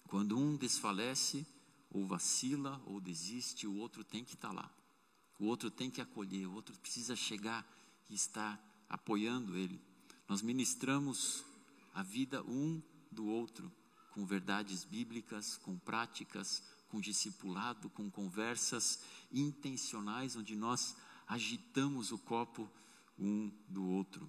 [0.09, 1.46] Quando um desfalece,
[1.90, 4.70] ou vacila, ou desiste, o outro tem que estar lá.
[5.38, 7.66] O outro tem que acolher, o outro precisa chegar
[8.09, 9.80] e estar apoiando ele.
[10.28, 11.44] Nós ministramos
[11.94, 12.80] a vida um
[13.11, 13.70] do outro
[14.12, 19.00] com verdades bíblicas, com práticas, com discipulado, com conversas
[19.33, 20.96] intencionais, onde nós
[21.28, 22.68] agitamos o copo
[23.20, 24.28] um do outro.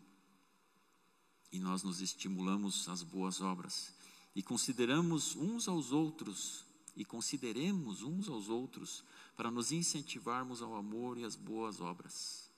[1.52, 3.94] E nós nos estimulamos às boas obras.
[4.36, 9.04] E consideramos uns aos outros, e consideremos uns aos outros,
[9.36, 12.50] para nos incentivarmos ao amor e às boas obras,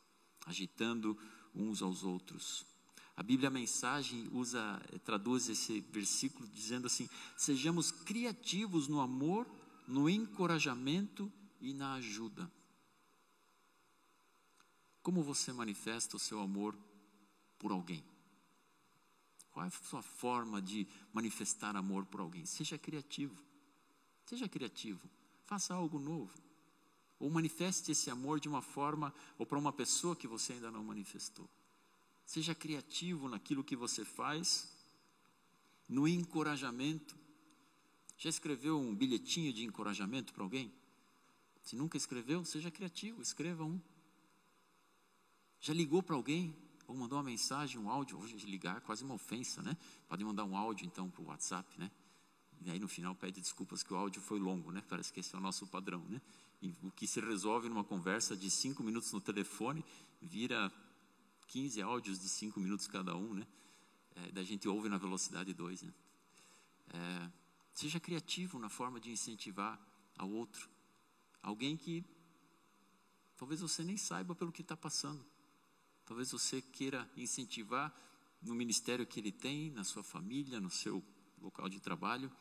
[0.46, 1.18] agitando
[1.56, 2.66] uns aos outros.
[3.16, 9.48] A Bíblia a Mensagem usa, eh, traduz esse versículo dizendo assim: sejamos criativos no amor,
[9.88, 12.52] no encorajamento e na ajuda.
[15.04, 16.76] Como você manifesta o seu amor
[17.60, 18.04] por alguém?
[19.52, 22.46] Qual é a sua forma de manifestar amor por alguém?
[22.46, 23.38] Seja criativo.
[24.26, 25.08] Seja criativo.
[25.46, 26.34] Faça algo novo.
[27.20, 30.84] Ou manifeste esse amor de uma forma ou para uma pessoa que você ainda não
[30.84, 31.50] manifestou.
[32.26, 34.74] Seja criativo naquilo que você faz,
[35.88, 37.16] no encorajamento.
[38.18, 40.74] Já escreveu um bilhetinho de encorajamento para alguém?
[41.62, 43.80] Se nunca escreveu, seja criativo, escreva um.
[45.64, 46.54] Já ligou para alguém?
[46.90, 48.20] Ou mandou uma mensagem, um áudio?
[48.20, 49.78] Hoje ligar é quase uma ofensa, né?
[50.10, 51.90] Pode mandar um áudio então para o WhatsApp, né?
[52.66, 54.84] E aí no final pede desculpas que o áudio foi longo, né?
[54.90, 56.22] Parece que esse é o nosso padrão, né?
[56.62, 59.86] E o que se resolve numa conversa de cinco minutos no telefone
[60.22, 60.70] vira
[61.48, 63.48] 15 áudios de 5 minutos cada um, né?
[64.16, 65.94] É, da gente ouve na velocidade 2, né?
[66.90, 67.32] É,
[67.74, 69.80] seja criativo na forma de incentivar
[70.18, 70.70] ao outro.
[71.42, 72.04] Alguém que
[73.38, 75.26] talvez você nem saiba pelo que está passando.
[76.06, 77.94] Talvez você queira incentivar
[78.42, 81.04] no ministério que ele tem, na sua família, no seu
[81.42, 82.32] local de trabalho.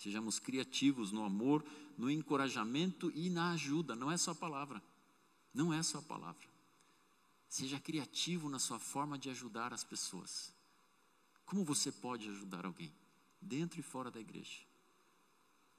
[0.00, 1.64] Sejamos criativos no amor,
[1.96, 3.96] no encorajamento e na ajuda.
[3.96, 4.82] Não é só palavra.
[5.52, 6.46] Não é só palavra.
[7.48, 10.54] Seja criativo na sua forma de ajudar as pessoas.
[11.46, 12.92] Como você pode ajudar alguém?
[13.40, 14.60] Dentro e fora da igreja.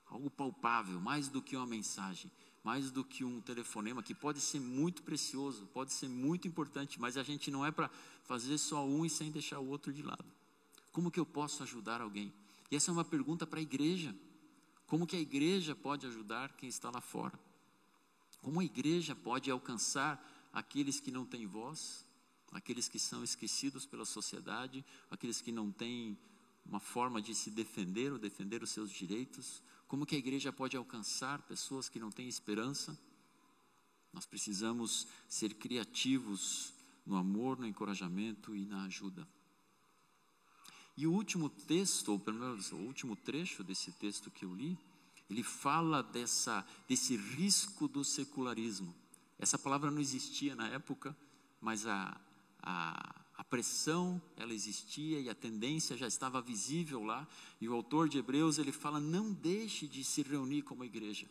[0.07, 2.31] Algo palpável, mais do que uma mensagem,
[2.63, 7.17] mais do que um telefonema, que pode ser muito precioso, pode ser muito importante, mas
[7.17, 7.89] a gente não é para
[8.23, 10.25] fazer só um e sem deixar o outro de lado.
[10.91, 12.33] Como que eu posso ajudar alguém?
[12.69, 14.15] E essa é uma pergunta para a igreja.
[14.87, 17.39] Como que a igreja pode ajudar quem está lá fora?
[18.41, 20.19] Como a igreja pode alcançar
[20.51, 22.05] aqueles que não têm voz,
[22.51, 26.17] aqueles que são esquecidos pela sociedade, aqueles que não têm
[26.65, 29.61] uma forma de se defender ou defender os seus direitos.
[29.89, 32.95] Como que a igreja pode alcançar pessoas que não têm esperança?
[34.13, 36.71] Nós precisamos ser criativos
[37.03, 39.27] no amor, no encorajamento e na ajuda.
[40.95, 44.77] E o último texto, ou pelo menos o último trecho desse texto que eu li,
[45.27, 48.93] ele fala dessa, desse risco do secularismo.
[49.39, 51.17] Essa palavra não existia na época,
[51.59, 52.15] mas a,
[52.61, 57.27] a, pressão ela existia e a tendência já estava visível lá.
[57.59, 61.27] E o autor de Hebreus ele fala: não deixe de se reunir como igreja.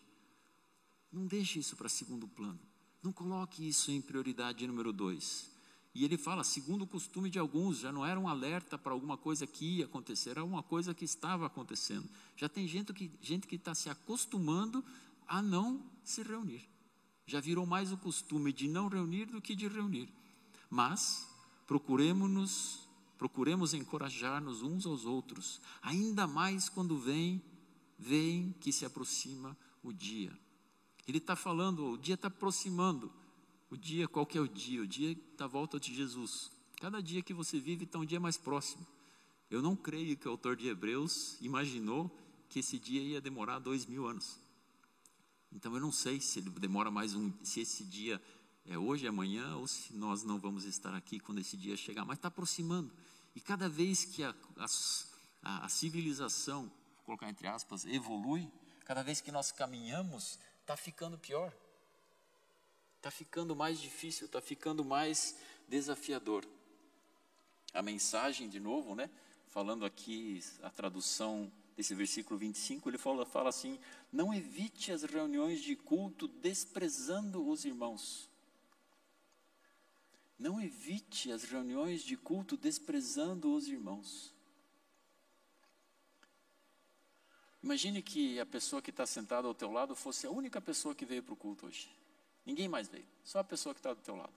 [1.10, 2.58] Não deixe isso para segundo plano.
[3.02, 5.50] Não coloque isso em prioridade número dois.
[5.94, 9.16] E ele fala, segundo o costume de alguns, já não era um alerta para alguma
[9.16, 12.08] coisa que ia acontecer, era uma coisa que estava acontecendo.
[12.36, 14.84] Já tem gente que gente que está se acostumando
[15.26, 16.68] a não se reunir.
[17.26, 20.08] Já virou mais o costume de não reunir do que de reunir.
[20.70, 21.27] Mas
[21.68, 27.42] procuremos-nos, procuremos encorajar-nos uns aos outros, ainda mais quando vem,
[27.98, 30.32] vem que se aproxima o dia.
[31.06, 33.12] Ele está falando, o dia está aproximando.
[33.70, 34.80] O dia, qual que é o dia?
[34.80, 36.50] O dia da volta de Jesus.
[36.80, 38.86] Cada dia que você vive está um dia mais próximo.
[39.50, 42.10] Eu não creio que o autor de Hebreus imaginou
[42.48, 44.38] que esse dia ia demorar dois mil anos.
[45.52, 48.20] Então eu não sei se ele demora mais um, se esse dia
[48.68, 52.04] é hoje, é amanhã, ou se nós não vamos estar aqui quando esse dia chegar,
[52.04, 52.92] mas está aproximando.
[53.34, 54.34] E cada vez que a,
[55.42, 58.46] a, a civilização, vou colocar entre aspas, evolui,
[58.84, 61.52] cada vez que nós caminhamos, está ficando pior.
[62.98, 66.44] Está ficando mais difícil, está ficando mais desafiador.
[67.72, 69.08] A mensagem, de novo, né?
[69.46, 73.78] Falando aqui a tradução desse versículo 25, ele fala, fala assim:
[74.12, 78.28] Não evite as reuniões de culto desprezando os irmãos.
[80.38, 84.32] Não evite as reuniões de culto desprezando os irmãos.
[87.62, 91.04] Imagine que a pessoa que está sentada ao teu lado fosse a única pessoa que
[91.04, 91.90] veio para o culto hoje.
[92.46, 94.32] Ninguém mais veio, só a pessoa que está do teu lado.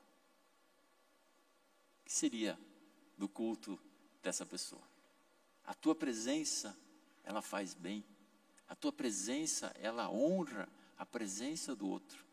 [2.02, 2.60] O que seria
[3.18, 3.80] do culto
[4.24, 4.82] dessa pessoa?
[5.64, 6.76] A tua presença
[7.24, 8.04] ela faz bem.
[8.68, 12.26] A tua presença, ela honra a presença do outro.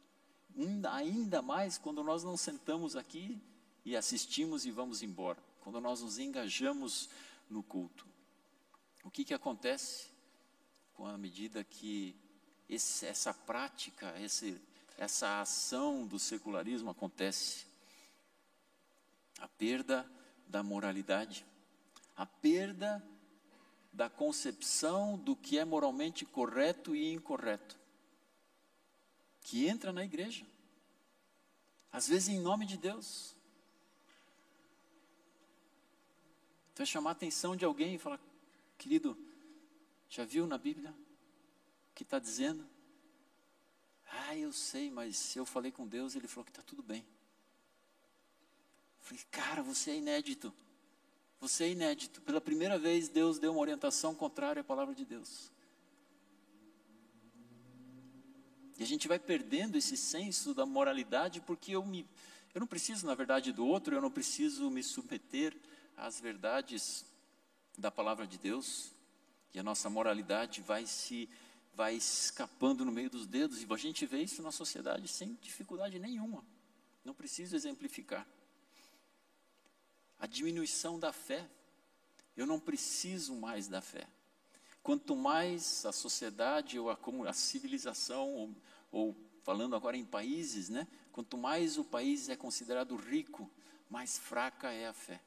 [0.93, 3.41] Ainda mais quando nós não sentamos aqui
[3.89, 5.43] e assistimos e vamos embora.
[5.63, 7.09] Quando nós nos engajamos
[7.49, 8.07] no culto.
[9.03, 10.09] O que, que acontece
[10.93, 12.15] com a medida que
[12.69, 14.61] esse, essa prática, esse,
[14.99, 17.65] essa ação do secularismo acontece?
[19.39, 20.07] A perda
[20.47, 21.47] da moralidade,
[22.15, 23.03] a perda
[23.91, 27.79] da concepção do que é moralmente correto e incorreto,
[29.41, 30.45] que entra na igreja,
[31.91, 33.38] às vezes em nome de Deus.
[36.79, 38.21] Então é chamar a atenção de alguém e falar,
[38.79, 39.19] querido,
[40.09, 40.91] já viu na Bíblia
[41.91, 42.65] o que está dizendo?
[44.09, 47.05] Ah, eu sei, mas eu falei com Deus, ele falou que está tudo bem.
[49.01, 50.55] Falei, cara, você é inédito.
[51.41, 52.21] Você é inédito.
[52.21, 55.51] Pela primeira vez, Deus deu uma orientação contrária à palavra de Deus.
[58.79, 62.07] E a gente vai perdendo esse senso da moralidade porque eu me
[62.55, 65.57] eu não preciso, na verdade, do outro, eu não preciso me submeter
[65.99, 67.05] às verdades
[67.77, 68.93] da palavra de Deus.
[69.53, 71.29] E a nossa moralidade vai se
[71.75, 75.97] vai escapando no meio dos dedos e a gente vê isso na sociedade sem dificuldade
[76.01, 76.45] nenhuma.
[77.05, 78.27] Não preciso exemplificar
[80.19, 81.49] a diminuição da fé.
[82.37, 84.09] Eu não preciso mais da fé.
[84.83, 88.57] Quanto mais a sociedade ou a, a civilização, ou,
[88.91, 90.89] ou falando agora em países, né?
[91.13, 93.49] Quanto mais o país é considerado rico,
[93.89, 95.21] mais fraca é a fé.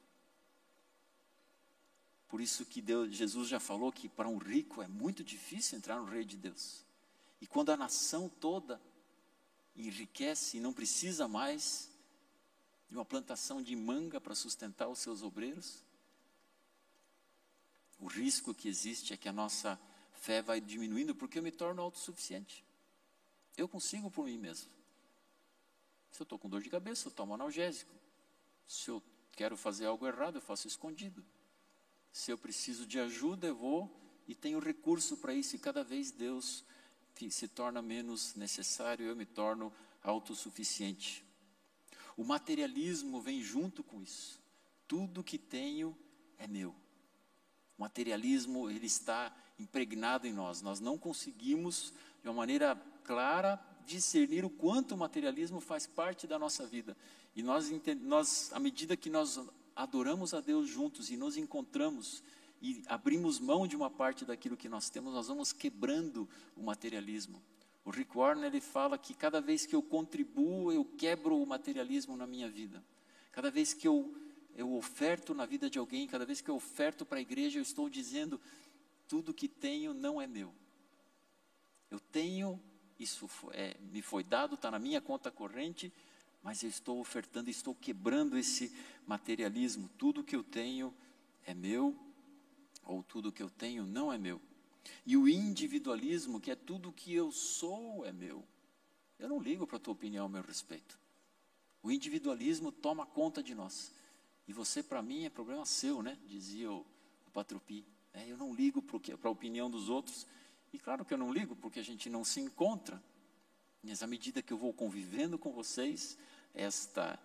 [2.31, 5.97] Por isso que Deus, Jesus já falou que para um rico é muito difícil entrar
[5.97, 6.85] no reino de Deus.
[7.41, 8.81] E quando a nação toda
[9.75, 11.91] enriquece e não precisa mais,
[12.87, 15.83] de uma plantação de manga para sustentar os seus obreiros?
[17.99, 19.77] O risco que existe é que a nossa
[20.13, 22.63] fé vai diminuindo porque eu me torno autossuficiente.
[23.57, 24.71] Eu consigo por mim mesmo.
[26.11, 27.93] Se eu estou com dor de cabeça, eu tomo analgésico.
[28.65, 31.21] Se eu quero fazer algo errado, eu faço escondido.
[32.11, 35.55] Se eu preciso de ajuda, eu vou e tenho recurso para isso.
[35.55, 36.63] E cada vez Deus
[37.29, 39.71] se torna menos necessário, eu me torno
[40.01, 41.23] autossuficiente.
[42.17, 44.39] O materialismo vem junto com isso.
[44.87, 45.95] Tudo que tenho
[46.37, 46.71] é meu.
[47.77, 50.61] O materialismo ele está impregnado em nós.
[50.61, 56.37] Nós não conseguimos de uma maneira clara discernir o quanto o materialismo faz parte da
[56.37, 56.95] nossa vida.
[57.35, 57.71] E nós,
[58.01, 59.39] nós à medida que nós
[59.81, 62.23] adoramos a Deus juntos e nos encontramos
[62.61, 67.41] e abrimos mão de uma parte daquilo que nós temos, nós vamos quebrando o materialismo.
[67.83, 72.15] O Rick Warner ele fala que cada vez que eu contribuo, eu quebro o materialismo
[72.15, 72.83] na minha vida.
[73.31, 74.15] Cada vez que eu,
[74.55, 77.63] eu oferto na vida de alguém, cada vez que eu oferto para a igreja, eu
[77.63, 78.39] estou dizendo:
[79.07, 80.53] tudo que tenho não é meu.
[81.89, 82.61] Eu tenho,
[82.99, 85.91] isso é, me foi dado, está na minha conta corrente,
[86.43, 88.73] mas eu estou ofertando, estou quebrando esse
[89.05, 89.89] materialismo.
[89.97, 90.93] Tudo que eu tenho
[91.45, 91.95] é meu,
[92.83, 94.41] ou tudo que eu tenho não é meu.
[95.05, 98.43] E o individualismo, que é tudo que eu sou, é meu.
[99.19, 100.99] Eu não ligo para a tua opinião a meu respeito.
[101.83, 103.91] O individualismo toma conta de nós.
[104.47, 106.17] E você, para mim, é problema seu, né?
[106.25, 107.63] Dizia o, o.
[108.13, 110.25] É, eu não ligo para a opinião dos outros.
[110.73, 113.01] E claro que eu não ligo, porque a gente não se encontra.
[113.83, 116.17] Mas à medida que eu vou convivendo com vocês,
[116.53, 117.19] esta,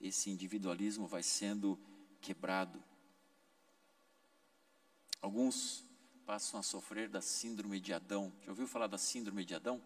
[0.00, 1.78] esse individualismo vai sendo
[2.20, 2.82] quebrado.
[5.20, 5.84] Alguns
[6.26, 8.32] passam a sofrer da síndrome de Adão.
[8.42, 9.80] Já ouviu falar da síndrome de Adão?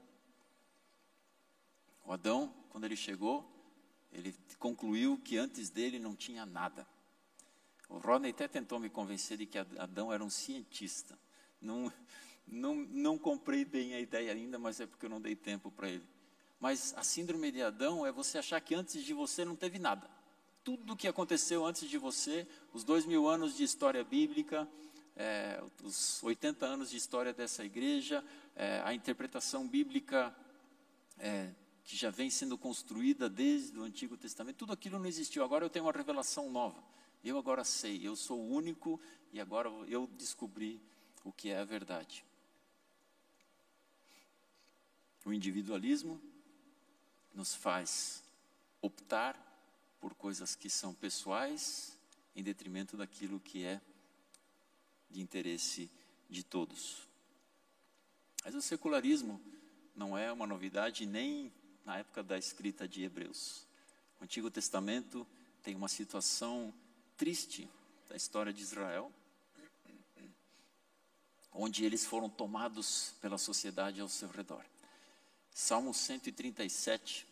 [2.05, 3.47] O Adão, quando ele chegou,
[4.11, 6.87] ele concluiu que antes dele não tinha nada.
[7.89, 11.19] O Rodney até tentou me convencer de que Adão era um cientista.
[11.61, 11.93] Não,
[12.51, 15.89] não, não comprei bem a ideia ainda, mas é porque eu não dei tempo para
[15.89, 16.05] ele.
[16.61, 20.11] Mas a síndrome de Adão é você achar que antes de você não teve nada.
[20.65, 24.69] Tudo o que aconteceu antes de você, os dois mil anos de história bíblica,
[25.17, 28.25] é, os 80 anos de história dessa igreja,
[28.57, 30.35] é, a interpretação bíblica
[31.19, 31.51] é,
[31.85, 35.43] que já vem sendo construída desde o Antigo Testamento, tudo aquilo não existiu.
[35.43, 36.83] Agora eu tenho uma revelação nova.
[37.25, 39.01] Eu agora sei, eu sou o único
[39.33, 40.81] e agora eu descobri
[41.25, 42.25] o que é a verdade.
[45.29, 46.19] O individualismo
[47.35, 48.25] nos faz
[48.81, 49.37] optar
[50.01, 51.99] por coisas que são pessoais
[52.35, 53.79] em detrimento daquilo que é
[55.11, 55.91] de interesse
[56.31, 57.07] de todos.
[58.43, 59.39] Mas o secularismo
[59.95, 61.53] não é uma novidade nem
[61.85, 63.67] na época da escrita de Hebreus.
[64.19, 65.27] O Antigo Testamento
[65.63, 66.73] tem uma situação
[67.19, 67.69] triste
[68.09, 69.13] da história de Israel.
[71.53, 74.65] onde eles foram tomados pela sociedade ao seu redor.
[75.61, 77.27] Salmo 137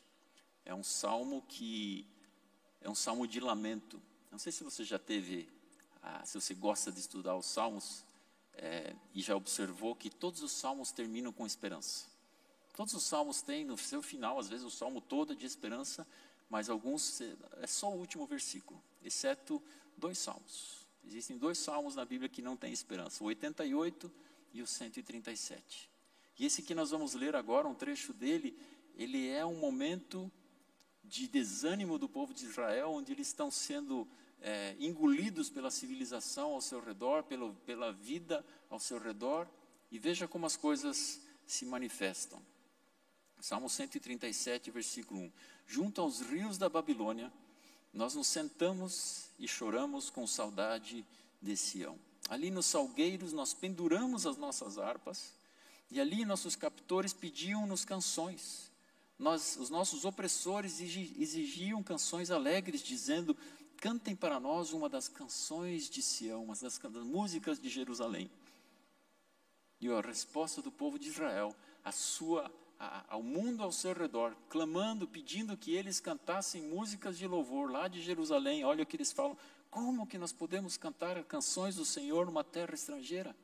[0.65, 2.05] é um salmo que
[2.81, 4.03] é um salmo de lamento.
[4.33, 5.49] Não sei se você já teve,
[6.03, 8.03] ah, se você gosta de estudar os salmos
[8.55, 12.07] é, e já observou que todos os salmos terminam com esperança.
[12.75, 16.05] Todos os salmos têm no seu final, às vezes o salmo todo de esperança,
[16.51, 19.63] mas alguns é só o último versículo, exceto
[19.97, 20.85] dois salmos.
[21.07, 24.13] Existem dois salmos na Bíblia que não têm esperança, o 88
[24.53, 25.96] e o 137.
[26.39, 28.57] E esse que nós vamos ler agora, um trecho dele,
[28.97, 30.31] ele é um momento
[31.03, 34.07] de desânimo do povo de Israel, onde eles estão sendo
[34.41, 39.49] é, engolidos pela civilização ao seu redor, pelo, pela vida ao seu redor,
[39.91, 42.43] e veja como as coisas se manifestam.
[43.41, 45.33] Salmo 137, versículo 1.
[45.67, 47.33] Junto aos rios da Babilônia,
[47.93, 51.07] nós nos sentamos e choramos com saudade
[51.41, 51.99] de Sião.
[52.29, 55.33] Ali nos salgueiros nós penduramos as nossas harpas,
[55.91, 58.71] e ali nossos captores pediam-nos canções.
[59.19, 63.37] Nós, os nossos opressores exigiam canções alegres, dizendo:
[63.79, 68.31] cantem para nós uma das canções de Sião, uma das, das músicas de Jerusalém.
[69.81, 72.51] E a resposta do povo de Israel, a sua
[73.09, 78.03] ao mundo ao seu redor, clamando, pedindo que eles cantassem músicas de louvor lá de
[78.03, 78.65] Jerusalém.
[78.65, 79.37] Olha o que eles falam:
[79.71, 83.35] como que nós podemos cantar canções do Senhor numa terra estrangeira?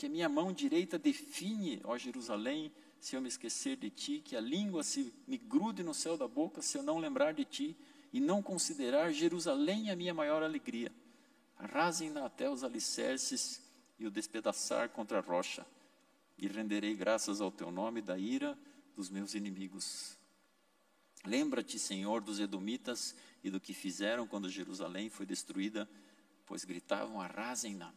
[0.00, 4.34] Que a minha mão direita define, ó Jerusalém, se eu me esquecer de ti, que
[4.34, 7.76] a língua se me grude no céu da boca se eu não lembrar de ti
[8.10, 10.90] e não considerar Jerusalém a minha maior alegria.
[11.58, 13.60] Arrasem-na até os alicerces
[13.98, 15.66] e o despedaçar contra a rocha
[16.38, 18.58] e renderei graças ao teu nome da ira
[18.96, 20.16] dos meus inimigos.
[21.26, 25.86] Lembra-te, Senhor, dos Edomitas e do que fizeram quando Jerusalém foi destruída,
[26.46, 27.92] pois gritavam: arrasem-na.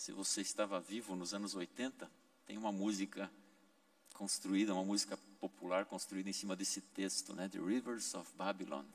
[0.00, 2.10] Se você estava vivo nos anos 80,
[2.46, 3.30] tem uma música
[4.14, 7.50] construída, uma música popular construída em cima desse texto, né?
[7.50, 8.86] The Rivers of Babylon.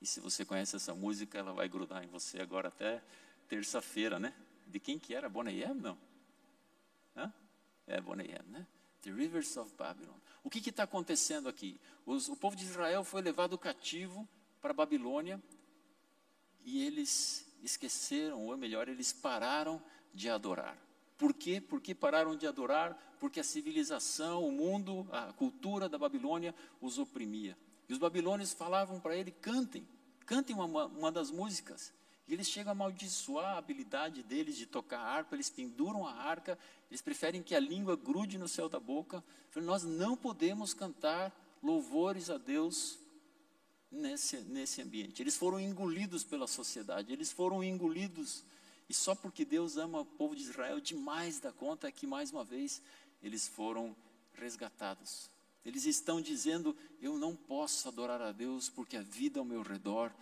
[0.00, 3.02] E se você conhece essa música, ela vai grudar em você agora até
[3.48, 4.32] terça-feira, né?
[4.68, 5.28] De quem que era?
[5.28, 5.80] Bonnie M?
[5.80, 5.98] Não.
[7.16, 7.32] Hã?
[7.88, 8.64] É Bonnie M, né?
[9.02, 10.14] The Rivers of Babylon.
[10.44, 11.80] O que está acontecendo aqui?
[12.06, 14.28] Os, o povo de Israel foi levado cativo
[14.62, 15.42] para a Babilônia
[16.64, 19.82] e eles esqueceram, ou melhor, eles pararam
[20.14, 20.78] de adorar.
[21.18, 21.60] Por quê?
[21.60, 23.16] Porque pararam de adorar?
[23.20, 27.56] Porque a civilização, o mundo, a cultura da Babilônia os oprimia.
[27.88, 29.86] E os babilônios falavam para ele: cantem,
[30.26, 31.92] cantem uma, uma das músicas.
[32.26, 36.58] E eles chegam a amaldiçoar a habilidade deles de tocar harpa, eles penduram a arca,
[36.90, 39.22] eles preferem que a língua grude no céu da boca.
[39.56, 42.98] Nós não podemos cantar louvores a Deus
[43.90, 45.22] nesse, nesse ambiente.
[45.22, 48.44] Eles foram engolidos pela sociedade, eles foram engolidos.
[48.88, 52.30] E só porque Deus ama o povo de Israel demais da conta é que, mais
[52.30, 52.82] uma vez,
[53.22, 53.96] eles foram
[54.34, 55.30] resgatados.
[55.64, 60.12] Eles estão dizendo: Eu não posso adorar a Deus porque a vida ao meu redor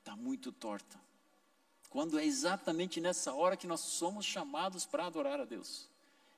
[0.00, 1.00] está muito torta
[1.92, 5.86] quando é exatamente nessa hora que nós somos chamados para adorar a Deus.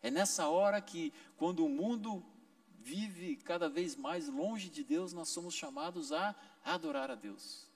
[0.02, 2.24] É nessa hora que, quando o mundo
[2.80, 7.68] vive cada vez mais longe de Deus, nós somos chamados a adorar a Deus.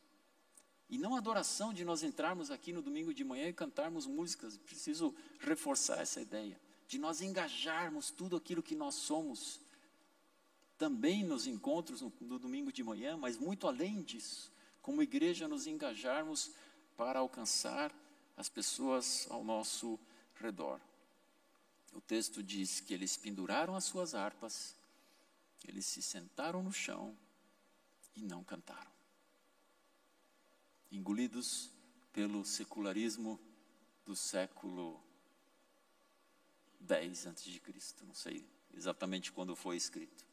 [0.89, 4.57] E não a adoração de nós entrarmos aqui no domingo de manhã e cantarmos músicas,
[4.57, 9.61] preciso reforçar essa ideia, de nós engajarmos tudo aquilo que nós somos,
[10.79, 15.67] também nos encontros no, no domingo de manhã, mas muito além disso, como igreja nos
[15.67, 16.53] engajarmos
[16.97, 17.95] para alcançar
[18.37, 19.99] as pessoas ao nosso
[20.37, 20.81] redor.
[21.93, 24.75] O texto diz que eles penduraram as suas harpas,
[25.67, 27.15] eles se sentaram no chão
[28.17, 28.98] e não cantaram.
[30.91, 31.71] Engolidos
[32.13, 33.39] pelo secularismo
[34.05, 35.01] do século
[36.81, 40.25] 10 antes de Cristo, não sei exatamente quando foi escrito.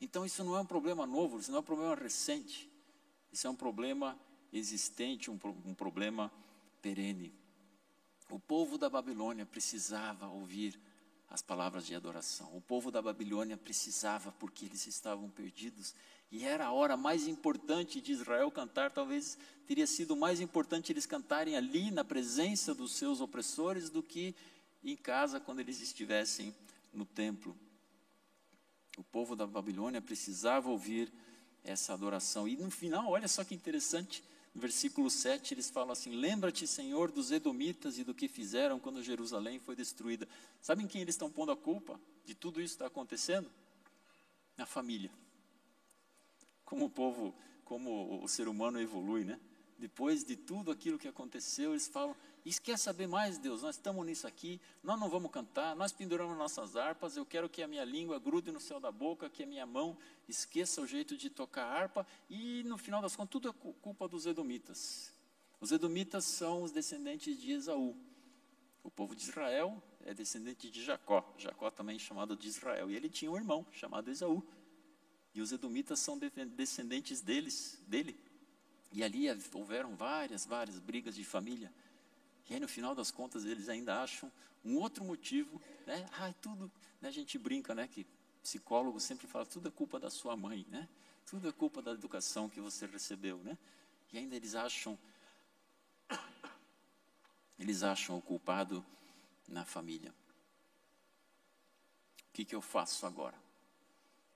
[0.00, 2.70] Então isso não é um problema novo, isso não é um problema recente.
[3.32, 4.18] Isso é um problema
[4.52, 6.30] existente, um, um problema
[6.80, 7.34] perene.
[8.30, 10.78] O povo da Babilônia precisava ouvir
[11.28, 12.56] as palavras de adoração.
[12.56, 15.94] O povo da Babilônia precisava, porque eles estavam perdidos.
[16.30, 21.06] E era a hora mais importante de Israel cantar, talvez teria sido mais importante eles
[21.06, 24.34] cantarem ali, na presença dos seus opressores, do que
[24.82, 26.54] em casa, quando eles estivessem
[26.92, 27.56] no templo.
[28.96, 31.12] O povo da Babilônia precisava ouvir
[31.64, 32.46] essa adoração.
[32.46, 34.22] E no final, olha só que interessante,
[34.54, 39.02] no versículo 7, eles falam assim: Lembra-te, Senhor, dos Edomitas e do que fizeram quando
[39.02, 40.28] Jerusalém foi destruída.
[40.60, 43.50] Sabem quem eles estão pondo a culpa de tudo isso que está acontecendo?
[44.56, 45.10] Na família.
[46.64, 47.34] Como o povo,
[47.64, 49.38] como o ser humano evolui, né?
[49.78, 53.62] depois de tudo aquilo que aconteceu, eles falam: Isso quer saber mais, Deus?
[53.62, 57.16] Nós estamos nisso aqui, nós não vamos cantar, nós penduramos nossas harpas.
[57.16, 59.96] Eu quero que a minha língua grude no céu da boca, que a minha mão
[60.28, 62.06] esqueça o jeito de tocar harpa.
[62.30, 63.52] E no final das contas, tudo é
[63.82, 65.12] culpa dos Edomitas.
[65.60, 67.96] Os Edomitas são os descendentes de Esaú.
[68.82, 71.24] O povo de Israel é descendente de Jacó.
[71.38, 72.90] Jacó também é chamado de Israel.
[72.90, 74.42] E ele tinha um irmão chamado Esaú.
[75.34, 76.18] E os Edomitas são
[76.56, 78.16] descendentes deles, dele.
[78.92, 81.72] E ali houveram várias, várias brigas de família.
[82.48, 84.30] E aí, no final das contas, eles ainda acham
[84.64, 86.08] um outro motivo, né?
[86.12, 86.70] Ah, tudo,
[87.00, 87.08] né?
[87.08, 87.88] a gente brinca, né?
[87.88, 88.06] Que
[88.42, 90.88] psicólogo sempre fala, tudo é culpa da sua mãe, né?
[91.26, 93.58] Tudo é culpa da educação que você recebeu, né?
[94.12, 94.96] E ainda eles acham,
[97.58, 98.84] eles acham o culpado
[99.48, 100.14] na família.
[102.28, 103.43] O que, que eu faço agora?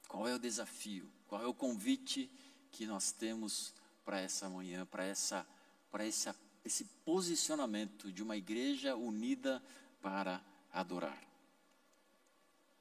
[0.09, 1.09] Qual é o desafio?
[1.29, 2.29] Qual é o convite
[2.73, 3.75] que nós temos
[4.09, 5.47] para essa manhã, para essa,
[5.91, 6.35] para essa,
[6.65, 9.63] esse posicionamento de uma igreja unida
[10.01, 10.43] para
[10.73, 11.23] adorar.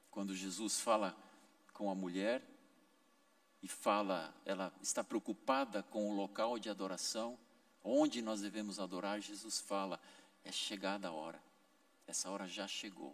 [0.09, 1.17] Quando Jesus fala
[1.73, 2.41] com a mulher
[3.61, 7.37] e fala, ela está preocupada com o local de adoração,
[7.83, 9.99] onde nós devemos adorar, Jesus fala:
[10.45, 11.43] é chegada a hora,
[12.07, 13.13] essa hora já chegou.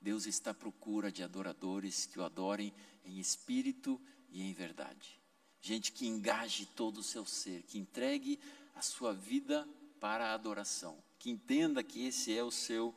[0.00, 2.72] Deus está à procura de adoradores que o adorem
[3.04, 5.20] em espírito e em verdade
[5.66, 8.38] gente que engaje todo o seu ser, que entregue
[8.76, 9.68] a sua vida
[9.98, 12.94] para a adoração, que entenda que esse é o seu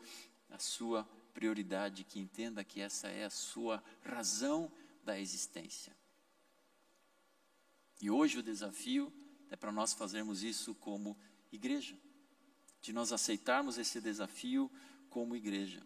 [0.51, 4.71] a sua prioridade, que entenda que essa é a sua razão
[5.03, 5.95] da existência.
[8.01, 9.13] E hoje o desafio
[9.49, 11.15] é para nós fazermos isso como
[11.51, 11.95] igreja,
[12.81, 14.71] de nós aceitarmos esse desafio
[15.09, 15.85] como igreja.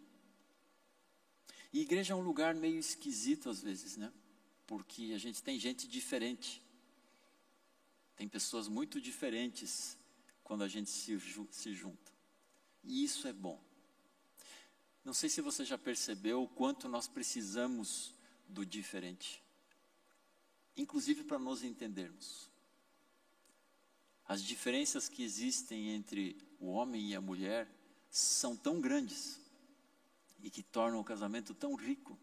[1.74, 4.13] E igreja é um lugar meio esquisito às vezes, né?
[4.67, 6.61] Porque a gente tem gente diferente.
[8.15, 9.97] Tem pessoas muito diferentes
[10.43, 11.19] quando a gente se,
[11.49, 12.11] se junta.
[12.84, 13.59] E isso é bom.
[15.03, 18.13] Não sei se você já percebeu o quanto nós precisamos
[18.47, 19.43] do diferente,
[20.78, 22.49] inclusive para nos entendermos.
[24.26, 27.67] As diferenças que existem entre o homem e a mulher
[28.09, 29.42] são tão grandes
[30.43, 32.19] e que tornam o casamento tão rico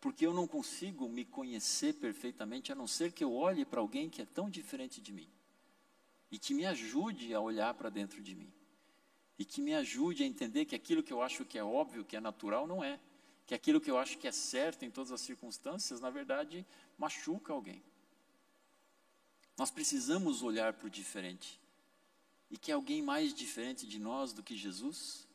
[0.00, 4.08] porque eu não consigo me conhecer perfeitamente a não ser que eu olhe para alguém
[4.08, 5.28] que é tão diferente de mim
[6.30, 8.50] e que me ajude a olhar para dentro de mim
[9.38, 12.16] e que me ajude a entender que aquilo que eu acho que é óbvio, que
[12.16, 12.98] é natural, não é,
[13.46, 16.66] que aquilo que eu acho que é certo em todas as circunstâncias, na verdade,
[16.98, 17.82] machuca alguém.
[19.56, 21.58] Nós precisamos olhar para o diferente.
[22.50, 25.26] E que alguém mais diferente de nós do que Jesus,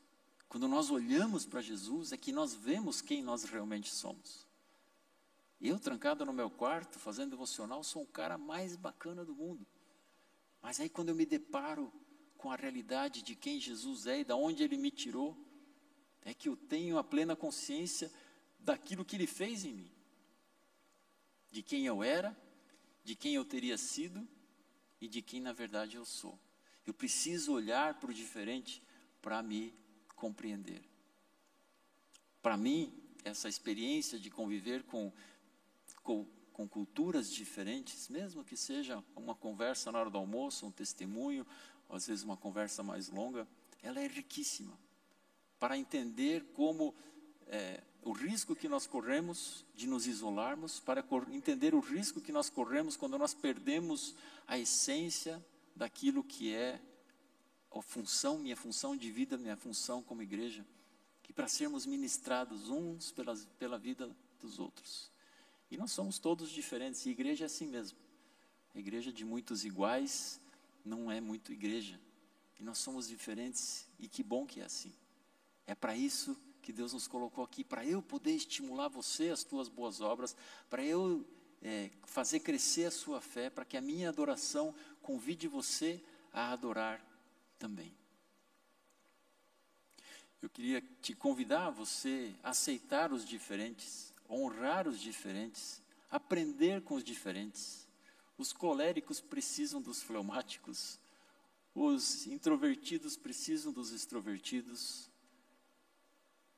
[0.55, 4.47] quando nós olhamos para Jesus, é que nós vemos quem nós realmente somos.
[5.59, 9.67] Eu, trancado no meu quarto, fazendo devocional, sou o cara mais bacana do mundo.
[10.61, 11.91] Mas aí, quando eu me deparo
[12.37, 15.37] com a realidade de quem Jesus é e da onde Ele me tirou,
[16.21, 18.09] é que eu tenho a plena consciência
[18.57, 19.91] daquilo que Ele fez em mim,
[21.51, 22.33] de quem eu era,
[23.03, 24.25] de quem eu teria sido
[25.01, 26.39] e de quem na verdade eu sou.
[26.85, 28.81] Eu preciso olhar para o diferente
[29.21, 29.73] para me
[30.25, 30.81] compreender.
[32.41, 32.91] Para mim,
[33.23, 35.11] essa experiência de conviver com
[36.01, 41.45] com, com culturas diferentes, mesmo que seja uma conversa na hora do almoço, um testemunho,
[41.87, 43.47] ou às vezes uma conversa mais longa,
[43.83, 44.77] ela é riquíssima
[45.59, 46.93] para entender como
[47.47, 52.49] é, o risco que nós corremos de nos isolarmos, para entender o risco que nós
[52.49, 54.15] corremos quando nós perdemos
[54.47, 55.43] a essência
[55.75, 56.79] daquilo que é
[57.81, 60.65] função, minha função de vida, minha função como igreja,
[61.23, 65.11] que para sermos ministrados uns pela, pela vida dos outros.
[65.69, 67.97] E nós somos todos diferentes, e igreja é assim mesmo.
[68.73, 70.39] A igreja de muitos iguais
[70.83, 71.99] não é muito igreja.
[72.59, 74.93] E nós somos diferentes, e que bom que é assim.
[75.65, 79.67] É para isso que Deus nos colocou aqui, para eu poder estimular você as tuas
[79.67, 80.35] boas obras,
[80.69, 81.25] para eu
[81.61, 86.01] é, fazer crescer a sua fé, para que a minha adoração convide você
[86.31, 87.03] a adorar
[87.65, 87.91] também.
[90.39, 97.03] Eu queria te convidar a você aceitar os diferentes, honrar os diferentes, aprender com os
[97.03, 97.87] diferentes.
[98.37, 100.99] Os coléricos precisam dos fleumáticos,
[101.73, 105.09] os introvertidos precisam dos extrovertidos,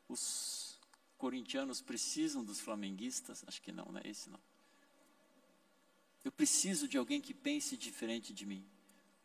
[0.09, 0.77] os
[1.17, 4.41] corintianos precisam dos flamenguistas, acho que não, não é esse não.
[6.25, 8.67] Eu preciso de alguém que pense diferente de mim,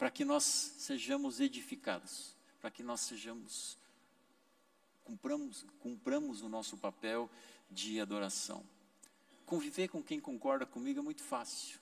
[0.02, 3.78] para que nós sejamos edificados, para que nós sejamos
[5.04, 7.30] cumpramos, cumpramos o nosso papel
[7.70, 8.64] de adoração.
[9.46, 11.78] Conviver com quem concorda comigo é muito fácil.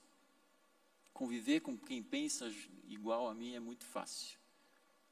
[1.15, 2.53] conviver com quem pensa
[2.89, 4.39] igual a mim é muito fácil.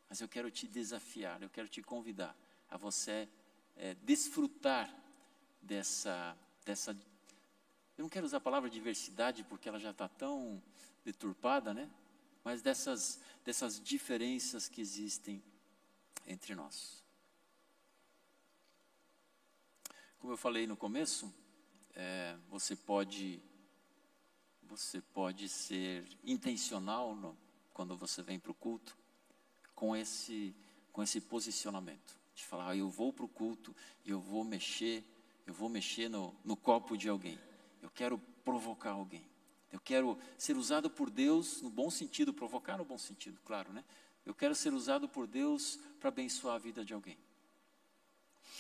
[0.06, 2.36] Mas eu quero te desafiar, eu quero te convidar
[2.68, 3.26] a você
[3.74, 4.94] é, desfrutar
[5.62, 6.90] dessa, dessa.
[7.96, 10.62] Eu não quero usar a palavra diversidade porque ela já está tão
[11.06, 11.88] deturpada, né?
[12.48, 15.44] Mas dessas, dessas diferenças que existem
[16.26, 17.04] entre nós.
[20.18, 21.30] Como eu falei no começo,
[21.94, 23.38] é, você pode
[24.62, 27.36] você pode ser intencional no,
[27.74, 28.96] quando você vem para o culto
[29.74, 30.56] com esse
[30.90, 33.76] com esse posicionamento de falar, ah, eu vou para o culto
[34.06, 35.04] e eu vou mexer,
[35.46, 37.38] eu vou mexer no, no copo de alguém.
[37.82, 39.28] Eu quero provocar alguém.
[39.70, 43.84] Eu quero ser usado por Deus no bom sentido, provocar no bom sentido, claro, né?
[44.24, 47.18] Eu quero ser usado por Deus para abençoar a vida de alguém.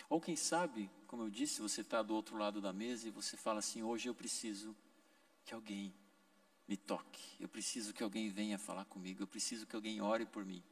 [0.08, 3.36] Ou quem sabe, como eu disse, você está do outro lado da mesa e você
[3.36, 4.76] fala assim: hoje eu preciso
[5.44, 5.94] que alguém
[6.66, 10.44] me toque, eu preciso que alguém venha falar comigo, eu preciso que alguém ore por
[10.44, 10.62] mim.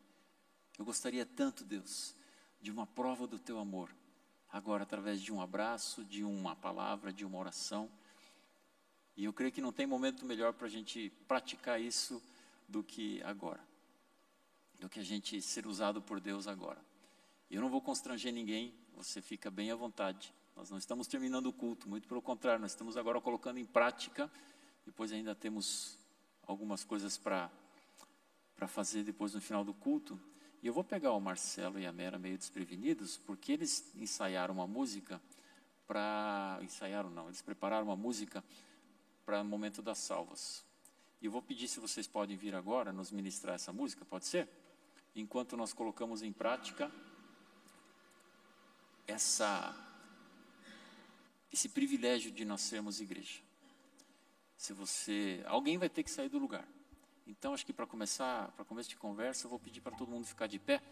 [0.78, 2.14] Eu gostaria tanto, Deus,
[2.61, 3.95] de uma prova do teu amor,
[4.51, 7.91] agora através de um abraço, de uma palavra, de uma oração.
[9.16, 12.22] E eu creio que não tem momento melhor para a gente praticar isso
[12.68, 13.60] do que agora,
[14.78, 16.80] do que a gente ser usado por Deus agora.
[17.50, 20.34] Eu não vou constranger ninguém, você fica bem à vontade.
[20.54, 24.30] Nós não estamos terminando o culto, muito pelo contrário, nós estamos agora colocando em prática.
[24.84, 25.98] Depois ainda temos
[26.46, 27.50] algumas coisas para
[28.56, 30.18] para fazer depois no final do culto.
[30.62, 34.66] E eu vou pegar o Marcelo e a Mera meio desprevenidos, porque eles ensaiaram uma
[34.66, 35.20] música
[35.86, 38.42] para ensaiaram não, eles prepararam uma música
[39.26, 40.64] para o momento das salvas.
[41.20, 44.48] E vou pedir se vocês podem vir agora nos ministrar essa música, pode ser?
[45.14, 46.90] Enquanto nós colocamos em prática
[49.06, 49.82] essa
[51.52, 53.40] esse privilégio de nós sermos igreja.
[54.56, 56.66] Se você, alguém vai ter que sair do lugar.
[57.26, 60.26] Então acho que para começar, para começo de conversa, eu vou pedir para todo mundo
[60.26, 60.82] ficar de pé,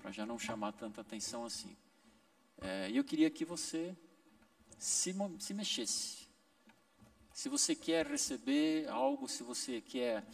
[0.00, 1.76] para já não chamar tanta atenção assim.
[2.60, 3.96] É, e eu queria que você
[4.78, 6.25] se, se mexesse.
[7.36, 10.24] Se você quer receber algo, se você quer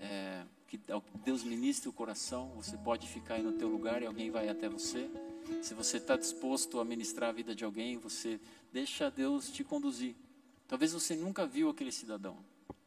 [0.00, 0.80] é, que
[1.22, 4.66] Deus ministre o coração, você pode ficar aí no teu lugar e alguém vai até
[4.66, 5.10] você.
[5.60, 8.40] Se você está disposto a ministrar a vida de alguém, você
[8.72, 10.16] deixa Deus te conduzir.
[10.66, 12.38] Talvez você nunca viu aquele cidadão.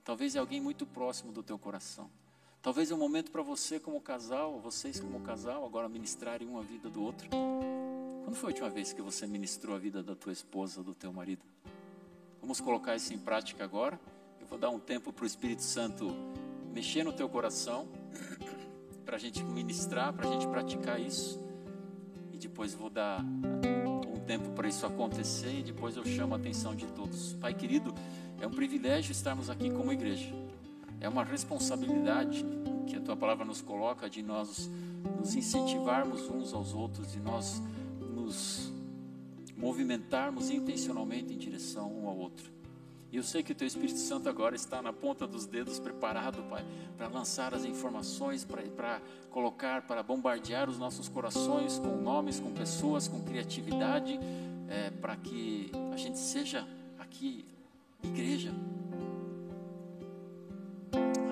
[0.03, 2.09] Talvez é alguém muito próximo do teu coração.
[2.63, 6.89] Talvez é um momento para você como casal, vocês como casal, agora ministrarem uma vida
[6.89, 7.29] do outro.
[7.29, 11.13] Quando foi a última vez que você ministrou a vida da tua esposa, do teu
[11.13, 11.45] marido?
[12.41, 13.99] Vamos colocar isso em prática agora.
[14.39, 16.13] Eu vou dar um tempo para o Espírito Santo
[16.73, 17.87] mexer no teu coração,
[19.05, 21.41] para a gente ministrar, para a gente praticar isso
[22.41, 26.87] depois vou dar um tempo para isso acontecer e depois eu chamo a atenção de
[26.87, 27.33] todos.
[27.33, 27.93] Pai querido,
[28.39, 30.33] é um privilégio estarmos aqui como igreja.
[30.99, 32.43] É uma responsabilidade
[32.87, 34.69] que a tua palavra nos coloca de nós
[35.19, 37.61] nos incentivarmos uns aos outros, de nós
[37.99, 38.70] nos
[39.61, 42.51] movimentarmos intencionalmente em direção um ao outro.
[43.11, 46.41] E eu sei que o Teu Espírito Santo agora está na ponta dos dedos, preparado,
[46.49, 46.65] Pai,
[46.97, 53.07] para lançar as informações, para colocar, para bombardear os nossos corações com nomes, com pessoas,
[53.07, 54.17] com criatividade,
[54.69, 56.65] é, para que a gente seja
[56.97, 57.45] aqui
[58.01, 58.51] igreja.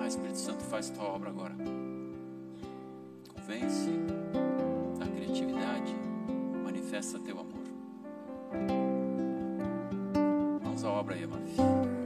[0.00, 1.54] Ah, Espírito Santo, faz Tua obra agora.
[3.34, 3.90] Convence,
[4.98, 5.94] dá criatividade,
[6.62, 7.49] manifesta Teu amor
[10.84, 11.99] a obra aí, amado.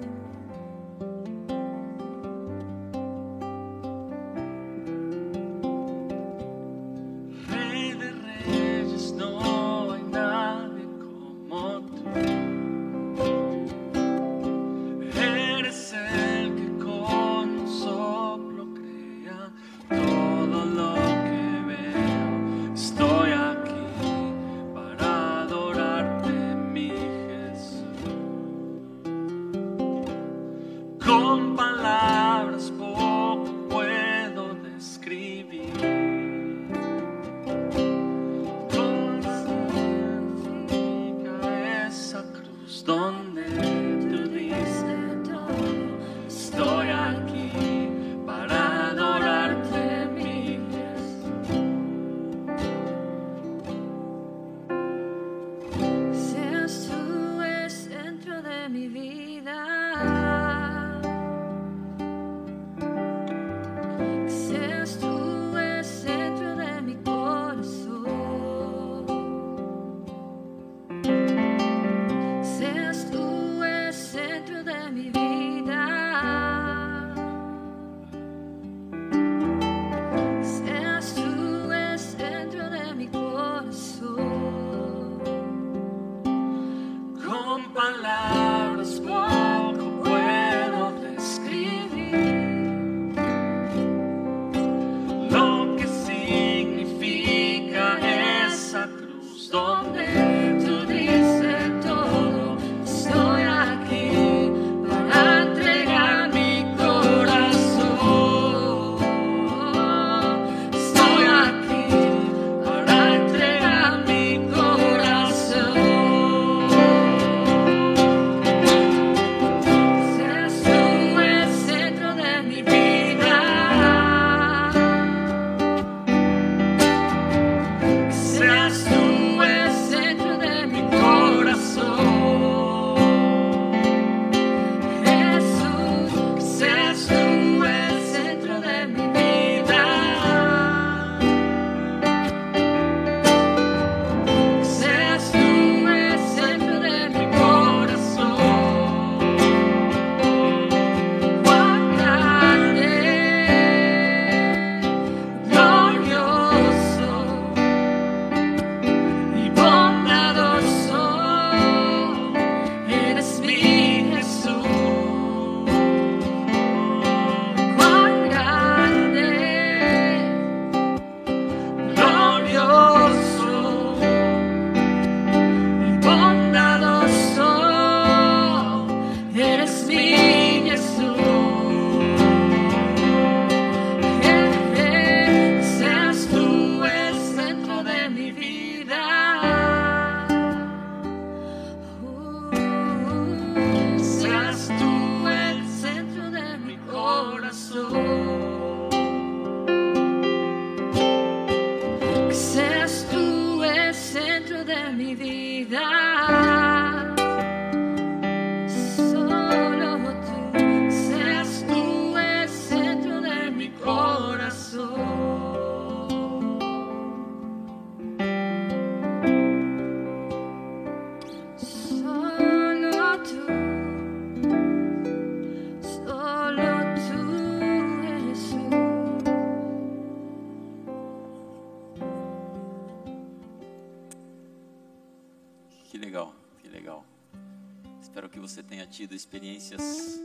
[238.94, 240.20] Tido experiências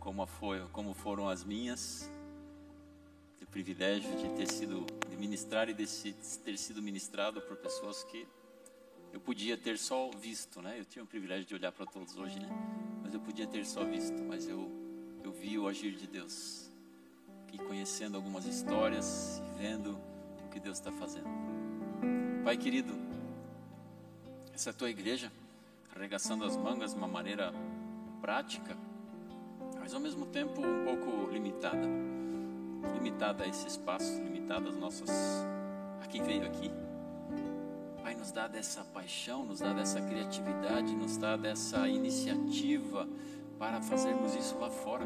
[0.00, 2.10] como, foi, como foram as minhas,
[3.42, 5.86] o privilégio de ter sido, de ministrar e de
[6.44, 8.26] ter sido ministrado por pessoas que
[9.12, 10.80] eu podia ter só visto, né?
[10.80, 12.48] Eu tinha o privilégio de olhar para todos hoje, né?
[13.02, 14.70] Mas eu podia ter só visto, mas eu,
[15.22, 16.70] eu vi o agir de Deus.
[17.52, 19.98] E conhecendo algumas histórias e vendo
[20.46, 21.28] o que Deus está fazendo.
[22.44, 22.94] Pai querido,
[24.54, 25.30] essa é a tua igreja
[25.98, 27.52] arregaçando as mangas de uma maneira
[28.20, 28.76] prática,
[29.78, 31.86] mas ao mesmo tempo um pouco limitada.
[32.94, 35.10] Limitada a esse espaço, limitada às nossas.
[36.00, 36.70] a quem veio aqui.
[38.02, 43.06] Pai, nos dá dessa paixão, nos dá dessa criatividade, nos dá dessa iniciativa
[43.58, 45.04] para fazermos isso lá fora.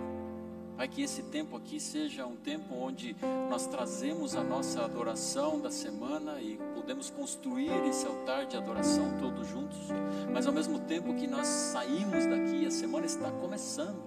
[0.77, 3.17] Pai, que esse tempo aqui seja um tempo onde
[3.49, 9.47] nós trazemos a nossa adoração da semana e podemos construir esse altar de adoração todos
[9.47, 9.79] juntos,
[10.33, 14.03] mas ao mesmo tempo que nós saímos daqui, a semana está começando,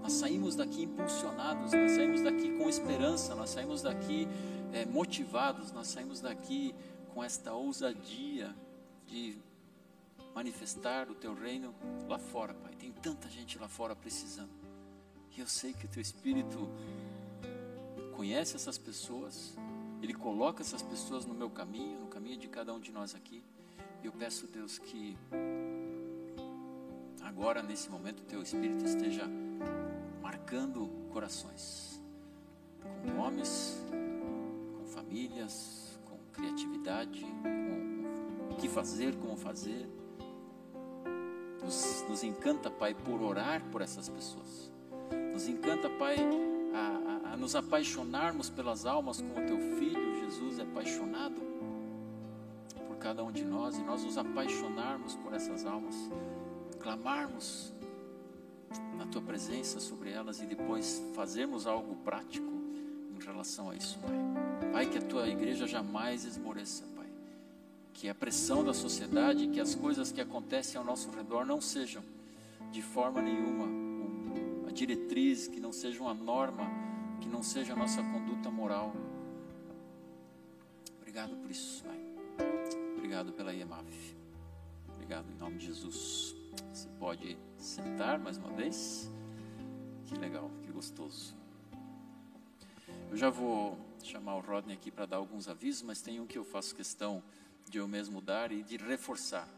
[0.00, 4.28] nós saímos daqui impulsionados, nós saímos daqui com esperança, nós saímos daqui
[4.72, 6.72] é, motivados, nós saímos daqui
[7.12, 8.54] com esta ousadia
[9.08, 9.36] de
[10.32, 11.74] manifestar o teu reino
[12.08, 12.74] lá fora, Pai.
[12.76, 14.52] Tem tanta gente lá fora precisando.
[15.36, 16.70] E eu sei que o teu Espírito
[18.14, 19.56] conhece essas pessoas,
[20.02, 23.42] ele coloca essas pessoas no meu caminho, no caminho de cada um de nós aqui.
[24.02, 25.16] E eu peço, Deus, que
[27.22, 29.24] agora, nesse momento, o teu Espírito esteja
[30.22, 32.02] marcando corações,
[32.80, 39.88] com nomes, com famílias, com criatividade, com o que fazer, como fazer.
[41.62, 44.70] Nos, nos encanta, Pai, por orar por essas pessoas.
[45.32, 46.16] Nos encanta, Pai,
[46.72, 49.87] a, a, a nos apaixonarmos pelas almas como o Teu Filho
[50.28, 51.40] Jesus é apaixonado
[52.86, 55.96] por cada um de nós e nós nos apaixonarmos por essas almas,
[56.80, 57.72] clamarmos
[58.98, 64.70] na Tua presença sobre elas e depois fazermos algo prático em relação a isso, Pai.
[64.70, 67.06] Pai, que a Tua igreja jamais esmoreça, Pai.
[67.94, 72.02] Que a pressão da sociedade, que as coisas que acontecem ao nosso redor não sejam
[72.70, 73.66] de forma nenhuma
[74.74, 76.70] diretriz, que não seja uma norma,
[77.18, 78.92] que não seja a nossa conduta moral.
[81.08, 81.98] Obrigado por isso, Pai.
[82.98, 84.14] Obrigado pela IEMAF.
[84.92, 86.36] Obrigado em nome de Jesus.
[86.70, 89.10] Você pode sentar mais uma vez.
[90.04, 91.34] Que legal, que gostoso.
[93.10, 96.36] Eu já vou chamar o Rodney aqui para dar alguns avisos, mas tem um que
[96.36, 97.22] eu faço questão
[97.70, 99.48] de eu mesmo dar e de reforçar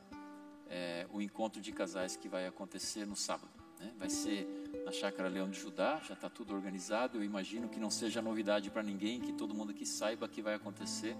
[0.68, 3.59] é, o encontro de casais que vai acontecer no sábado.
[3.80, 3.92] Né?
[3.98, 4.46] Vai ser
[4.84, 7.18] na Chácara Leão de Judá, já está tudo organizado.
[7.18, 10.54] Eu imagino que não seja novidade para ninguém, que todo mundo aqui saiba que vai
[10.54, 11.16] acontecer.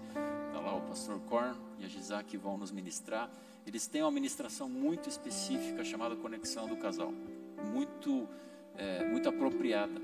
[0.47, 3.29] Está lá o pastor Korn e a Gisá que vão nos ministrar.
[3.65, 7.11] Eles têm uma ministração muito específica chamada Conexão do Casal,
[7.71, 8.27] muito,
[8.75, 9.99] é, muito apropriada.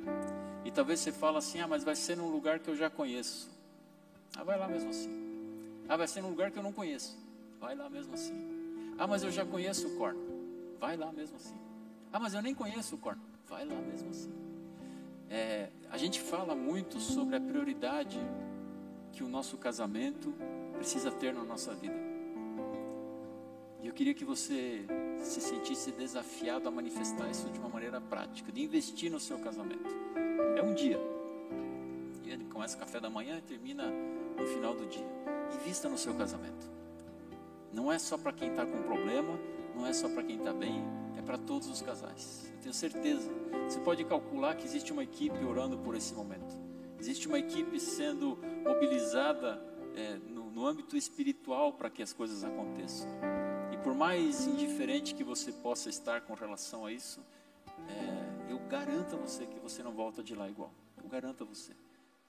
[0.65, 3.49] E talvez você fale assim: ah, mas vai ser num lugar que eu já conheço.
[4.35, 5.09] Ah, vai lá mesmo assim.
[5.87, 7.17] Ah, vai ser num lugar que eu não conheço.
[7.59, 8.33] Vai lá mesmo assim.
[8.97, 10.19] Ah, mas eu já conheço o Korn.
[10.79, 11.66] Vai lá mesmo assim.
[12.11, 13.19] Ah, mas eu nem conheço o Korn.
[13.47, 14.33] Vai lá mesmo assim.
[15.29, 18.19] É, a gente fala muito sobre a prioridade
[19.11, 20.33] que o nosso casamento
[20.73, 21.95] precisa ter na nossa vida.
[23.81, 24.85] E eu queria que você
[25.19, 29.95] se sentisse desafiado a manifestar isso de uma maneira prática, de investir no seu casamento.
[30.57, 30.99] É um dia.
[32.25, 33.85] Ele começa café da manhã e termina
[34.37, 35.05] no final do dia.
[35.55, 36.69] Invista no seu casamento.
[37.73, 39.37] Não é só para quem está com problema,
[39.75, 40.83] não é só para quem está bem,
[41.27, 42.49] para todos os casais.
[42.55, 43.29] Eu tenho certeza.
[43.65, 46.55] Você pode calcular que existe uma equipe orando por esse momento.
[46.97, 49.61] Existe uma equipe sendo mobilizada
[49.93, 53.09] é, no, no âmbito espiritual para que as coisas aconteçam.
[53.73, 57.19] E por mais indiferente que você possa estar com relação a isso,
[57.89, 60.71] é, eu garanto a você que você não volta de lá igual.
[61.03, 61.73] Eu garanto a você.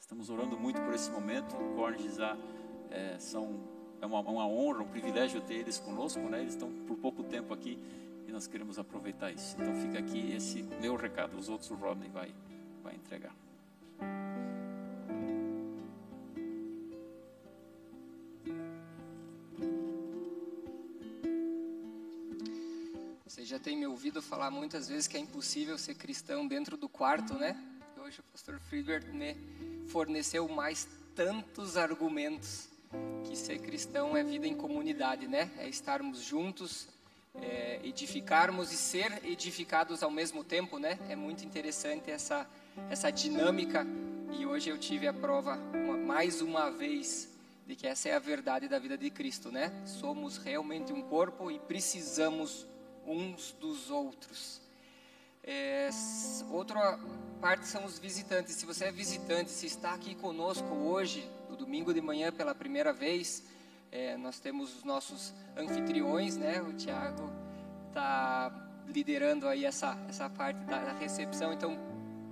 [0.01, 1.55] Estamos orando muito por esse momento.
[1.77, 2.19] Cornes
[2.91, 3.61] é, são
[4.01, 6.41] é uma, uma, honra, um privilégio ter eles conosco, né?
[6.41, 7.79] Eles estão por pouco tempo aqui
[8.39, 9.57] nós queremos aproveitar isso.
[9.59, 11.37] Então fica aqui esse meu recado.
[11.37, 12.33] Os outros o Rodney vai,
[12.85, 13.35] vai entregar.
[23.27, 26.89] Você já tem me ouvido falar muitas vezes que é impossível ser cristão dentro do
[26.89, 27.61] quarto, né?
[27.97, 29.35] Hoje o pastor Friedberg me
[29.89, 32.69] forneceu mais tantos argumentos
[33.25, 35.51] que ser cristão é vida em comunidade, né?
[35.59, 36.87] É estarmos juntos,
[37.43, 40.99] é, edificarmos e ser edificados ao mesmo tempo, né?
[41.09, 42.47] É muito interessante essa
[42.91, 43.87] essa dinâmica
[44.39, 47.29] e hoje eu tive a prova uma, mais uma vez
[47.67, 49.71] de que essa é a verdade da vida de Cristo, né?
[49.85, 52.67] Somos realmente um corpo e precisamos
[53.07, 54.61] uns dos outros.
[55.45, 55.91] É,
[56.51, 56.99] outra
[57.41, 58.55] parte são os visitantes.
[58.55, 62.93] Se você é visitante, se está aqui conosco hoje, no domingo de manhã pela primeira
[62.93, 63.43] vez,
[63.91, 66.61] é, nós temos os nossos anfitriões, né?
[66.61, 67.31] O Tiago
[67.89, 68.53] está
[68.87, 71.79] liderando aí essa, essa parte da, da recepção, então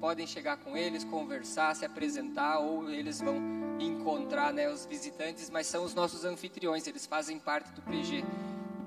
[0.01, 3.37] podem chegar com eles, conversar, se apresentar, ou eles vão
[3.81, 8.25] encontrar né, os visitantes, mas são os nossos anfitriões, eles fazem parte do PG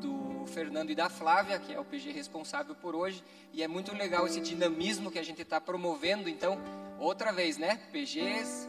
[0.01, 3.93] do Fernando e da Flávia, que é o PG responsável por hoje, e é muito
[3.93, 6.57] legal esse dinamismo que a gente está promovendo, então,
[6.99, 8.67] outra vez, né, PGs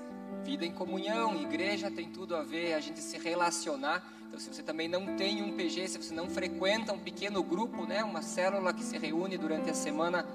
[0.50, 4.02] Vida em comunhão, igreja tem tudo a ver, a gente se relacionar.
[4.26, 7.86] Então, se você também não tem um PG, se você não frequenta um pequeno grupo,
[7.86, 10.26] né, uma célula que se reúne durante a semana,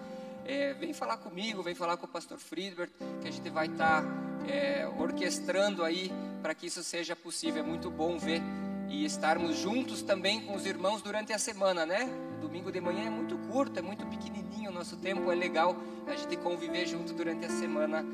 [0.46, 4.04] é, vem falar comigo, vem falar com o pastor Friedberg, que a gente vai estar
[4.04, 4.08] tá,
[4.48, 6.10] é, orquestrando aí
[6.42, 7.62] para que isso seja possível.
[7.62, 8.42] É muito bom ver
[8.88, 12.08] e estarmos juntos também com os irmãos durante a semana, né?
[12.40, 15.76] Domingo de manhã é muito curto, é muito pequenininho o nosso tempo, é legal
[16.08, 18.06] a gente conviver junto durante a semana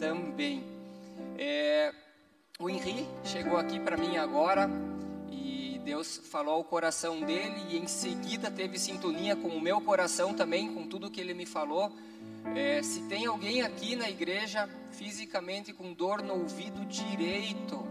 [0.00, 0.73] também.
[2.64, 4.70] O Henri chegou aqui para mim agora
[5.28, 10.32] e Deus falou ao coração dele e em seguida teve sintonia com o meu coração
[10.32, 11.92] também, com tudo que ele me falou.
[12.56, 17.84] É, se tem alguém aqui na igreja fisicamente com dor no ouvido direito,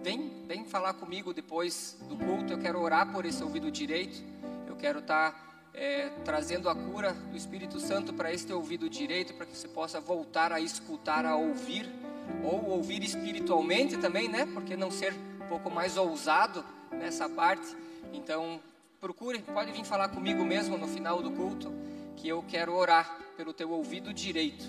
[0.00, 2.54] vem, vem falar comigo depois do culto.
[2.54, 4.22] Eu quero orar por esse ouvido direito.
[4.66, 9.34] Eu quero estar tá, é, trazendo a cura do Espírito Santo para este ouvido direito,
[9.34, 12.03] para que você possa voltar a escutar, a ouvir
[12.42, 14.46] ou ouvir espiritualmente também, né?
[14.52, 17.76] Porque não ser um pouco mais ousado nessa parte.
[18.12, 18.60] Então,
[19.00, 21.72] procure, pode vir falar comigo mesmo no final do culto,
[22.16, 24.64] que eu quero orar pelo teu ouvido direito,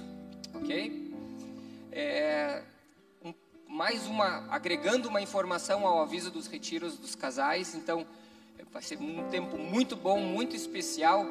[0.53, 1.13] ok?
[1.91, 2.63] É,
[3.23, 3.33] um,
[3.69, 7.75] mais uma, agregando uma informação ao aviso dos retiros dos casais.
[7.75, 8.05] Então,
[8.71, 11.25] vai ser um tempo muito bom, muito especial.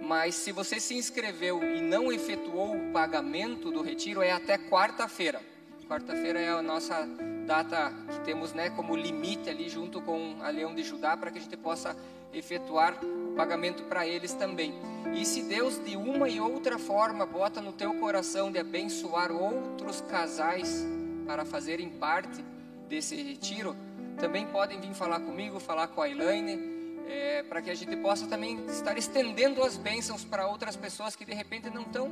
[0.00, 5.40] Mas se você se inscreveu e não efetuou o pagamento do retiro, é até quarta-feira.
[5.88, 7.08] Quarta-feira é a nossa
[7.46, 11.38] data que temos né, como limite ali junto com a Leão de Judá para que
[11.38, 11.96] a gente possa
[12.34, 14.74] efetuar o pagamento para eles também.
[15.14, 20.00] E se Deus de uma e outra forma bota no teu coração de abençoar outros
[20.00, 20.84] casais
[21.24, 22.44] para fazerem parte
[22.88, 23.76] desse retiro,
[24.18, 26.76] também podem vir falar comigo, falar com a Elaine,
[27.08, 31.24] é, para que a gente possa também estar estendendo as bênçãos para outras pessoas que
[31.24, 32.10] de repente não estão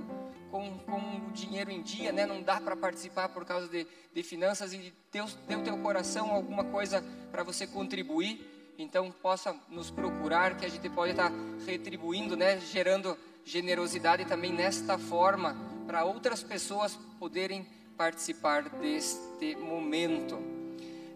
[0.54, 2.24] com, com o dinheiro em dia, né?
[2.24, 3.84] Não dá para participar por causa de,
[4.14, 10.56] de finanças e deu teu coração alguma coisa para você contribuir, então possa nos procurar
[10.56, 11.36] que a gente pode estar tá
[11.66, 12.60] retribuindo, né?
[12.60, 15.56] Gerando generosidade também nesta forma
[15.88, 20.38] para outras pessoas poderem participar deste momento.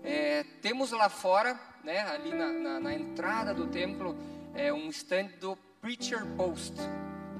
[0.03, 2.01] É, temos lá fora, né?
[2.01, 4.17] Ali na, na, na entrada do templo,
[4.53, 6.75] é um stand do Preacher Post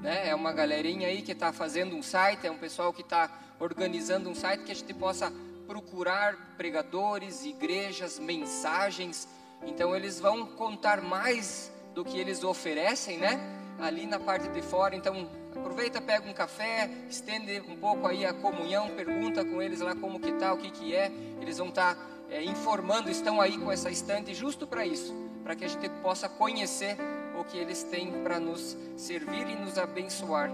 [0.01, 0.29] né?
[0.29, 3.29] É uma galerinha aí que está fazendo um site, é um pessoal que está
[3.59, 5.31] organizando um site que a gente possa
[5.67, 9.27] procurar pregadores, igrejas, mensagens.
[9.63, 13.39] Então eles vão contar mais do que eles oferecem, né?
[13.79, 14.95] Ali na parte de fora.
[14.95, 19.95] Então aproveita, pega um café, estende um pouco aí a comunhão, pergunta com eles lá
[19.95, 21.11] como que tá, o que que é.
[21.41, 25.55] Eles vão estar tá, é, informando, estão aí com essa estante justo para isso, para
[25.55, 26.97] que a gente possa conhecer
[27.39, 30.51] o que eles têm para nos servir e nos abençoar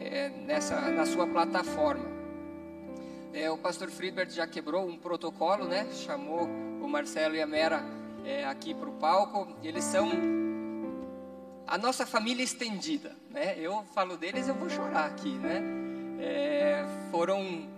[0.00, 2.06] é, nessa, na sua plataforma.
[3.32, 5.86] É, o pastor Friedbert já quebrou um protocolo, né?
[5.92, 7.82] Chamou o Marcelo e a Mera
[8.24, 9.48] é, aqui para o palco.
[9.62, 10.08] Eles são
[11.66, 13.58] a nossa família estendida, né?
[13.58, 15.62] Eu falo deles, eu vou chorar aqui, né?
[16.20, 17.68] É, foram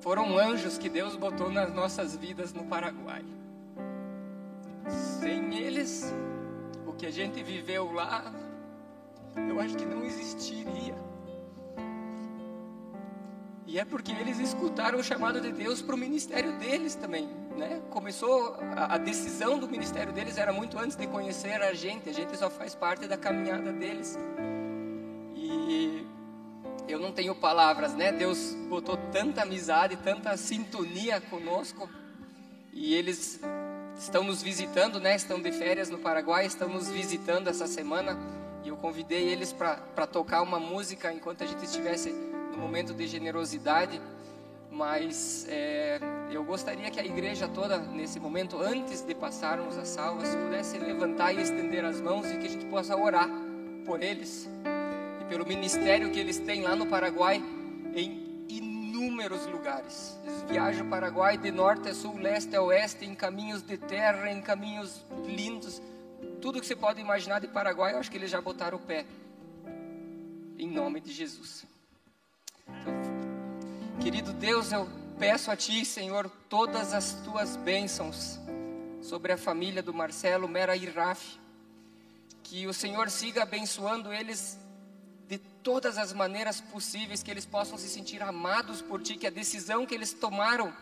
[0.00, 3.24] foram anjos que Deus botou nas nossas vidas no Paraguai.
[5.18, 6.14] Sem eles,
[6.94, 8.32] que a gente viveu lá,
[9.48, 10.94] eu acho que não existiria.
[13.66, 17.82] E é porque eles escutaram o chamado de Deus para o ministério deles também, né?
[17.90, 22.08] Começou a, a, decisão do ministério deles era muito antes de conhecer a gente.
[22.08, 24.16] A gente só faz parte da caminhada deles.
[25.34, 26.06] E
[26.86, 28.12] eu não tenho palavras, né?
[28.12, 31.88] Deus botou tanta amizade, tanta sintonia conosco.
[32.72, 33.40] E eles
[33.98, 35.14] estão nos visitando, né?
[35.14, 38.18] Estão de férias no Paraguai, estão nos visitando essa semana
[38.64, 42.10] e eu convidei eles para tocar uma música enquanto a gente estivesse
[42.52, 44.00] no momento de generosidade.
[44.70, 46.00] Mas é,
[46.32, 51.32] eu gostaria que a igreja toda, nesse momento, antes de passarmos as salvas, pudesse levantar
[51.32, 53.28] e estender as mãos e que a gente possa orar
[53.84, 54.48] por eles
[55.20, 57.40] e pelo ministério que eles têm lá no Paraguai
[57.94, 58.23] em
[59.04, 60.18] inúmeros lugares.
[60.24, 64.30] Eles viajam o Paraguai de norte a sul, leste a oeste, em caminhos de terra,
[64.30, 65.80] em caminhos lindos.
[66.40, 69.04] Tudo que você pode imaginar de Paraguai, eu acho que eles já botaram o pé.
[70.58, 71.66] Em nome de Jesus.
[72.66, 72.94] Então,
[74.00, 74.88] querido Deus, eu
[75.18, 78.38] peço a Ti, Senhor, todas as Tuas bênçãos
[79.02, 81.38] sobre a família do Marcelo Mera e Raf.
[82.42, 84.58] Que o Senhor siga abençoando eles
[85.28, 89.30] de todas as maneiras possíveis, que eles possam se sentir amados por Ti, que a
[89.30, 90.74] decisão que eles tomaram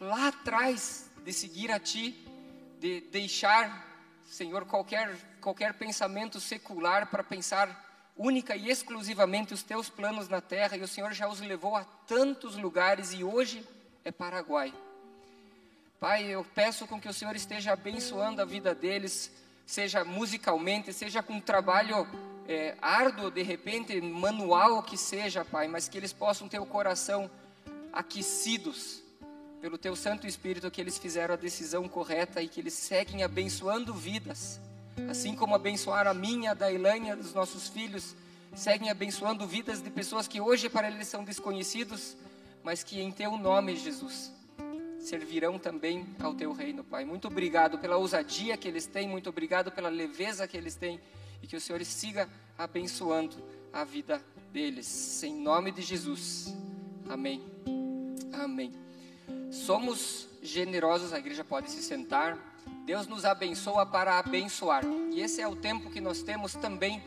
[0.00, 2.14] lá atrás de seguir a Ti,
[2.78, 3.86] de deixar,
[4.30, 7.84] Senhor, qualquer, qualquer pensamento secular para pensar
[8.16, 11.84] única e exclusivamente os Teus planos na terra, e o Senhor já os levou a
[12.06, 13.66] tantos lugares e hoje
[14.04, 14.72] é Paraguai.
[15.98, 19.32] Pai, eu peço com que o Senhor esteja abençoando a vida deles,
[19.66, 22.06] seja musicalmente, seja com trabalho
[22.48, 27.30] é, árduo, de repente, manual que seja, Pai, mas que eles possam ter o coração
[27.92, 29.02] aquecidos
[29.60, 33.92] pelo Teu Santo Espírito, que eles fizeram a decisão correta e que eles seguem abençoando
[33.92, 34.60] vidas,
[35.10, 38.14] assim como abençoaram a minha, a da Elaine, dos nossos filhos,
[38.54, 42.16] seguem abençoando vidas de pessoas que hoje para eles são desconhecidos,
[42.62, 44.32] mas que em Teu nome, Jesus,
[45.00, 47.04] servirão também ao Teu reino, Pai.
[47.04, 51.00] Muito obrigado pela ousadia que eles têm, muito obrigado pela leveza que eles têm
[51.42, 53.36] e que o Senhor siga abençoando
[53.72, 54.22] a vida
[54.52, 55.22] deles.
[55.22, 56.54] Em nome de Jesus.
[57.08, 57.42] Amém.
[58.32, 58.72] Amém.
[59.50, 62.38] Somos generosos, a igreja pode se sentar.
[62.84, 64.84] Deus nos abençoa para abençoar.
[65.12, 67.02] E esse é o tempo que nós temos também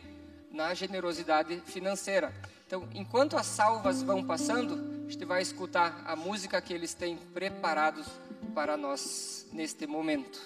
[0.50, 2.34] na generosidade financeira.
[2.66, 7.16] Então, enquanto as salvas vão passando, a gente vai escutar a música que eles têm
[7.16, 8.06] preparados
[8.54, 10.40] para nós neste momento.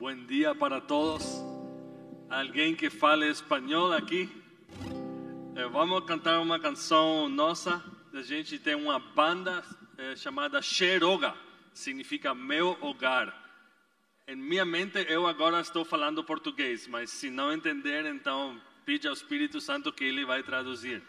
[0.00, 1.44] Buen día para todos.
[2.30, 4.30] Alguém que fale espanhol aqui?
[5.54, 7.84] Eh, vamos cantar uma canção nossa.
[8.14, 9.62] A gente tem uma banda
[9.98, 11.34] eh, chamada Xeroga,
[11.74, 13.28] significa meu hogar.
[14.26, 19.12] Em minha mente eu agora estou falando português, mas se não entender, então pede ao
[19.12, 21.02] Espírito Santo que ele vai traduzir.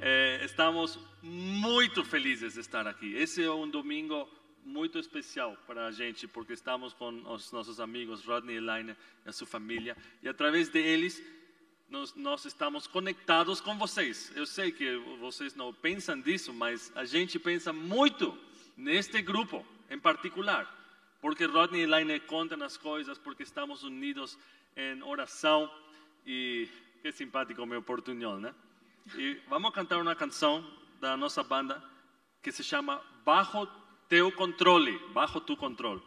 [0.00, 3.14] Eh, estamos muito felizes de estar aqui.
[3.14, 4.28] Esse é um domingo
[4.64, 9.28] muito especial para a gente, porque estamos com os nossos amigos Rodney e Elaine e
[9.28, 11.22] a sua família, e através deles
[11.88, 14.32] nós, nós, estamos conectados com vocês.
[14.36, 18.38] Eu sei que vocês não pensam disso, mas a gente pensa muito
[18.76, 20.72] neste grupo em particular,
[21.20, 24.38] porque Rodney e Elaine contam as coisas, porque estamos unidos
[24.76, 25.68] em oração
[26.24, 26.68] e
[27.02, 28.50] Qué simpático mi oportunidad, ¿no?
[29.16, 30.66] Y vamos cantar una canción
[31.00, 31.82] de nuestra banda
[32.42, 33.66] que se llama Bajo
[34.10, 36.02] teu controle, bajo tu control.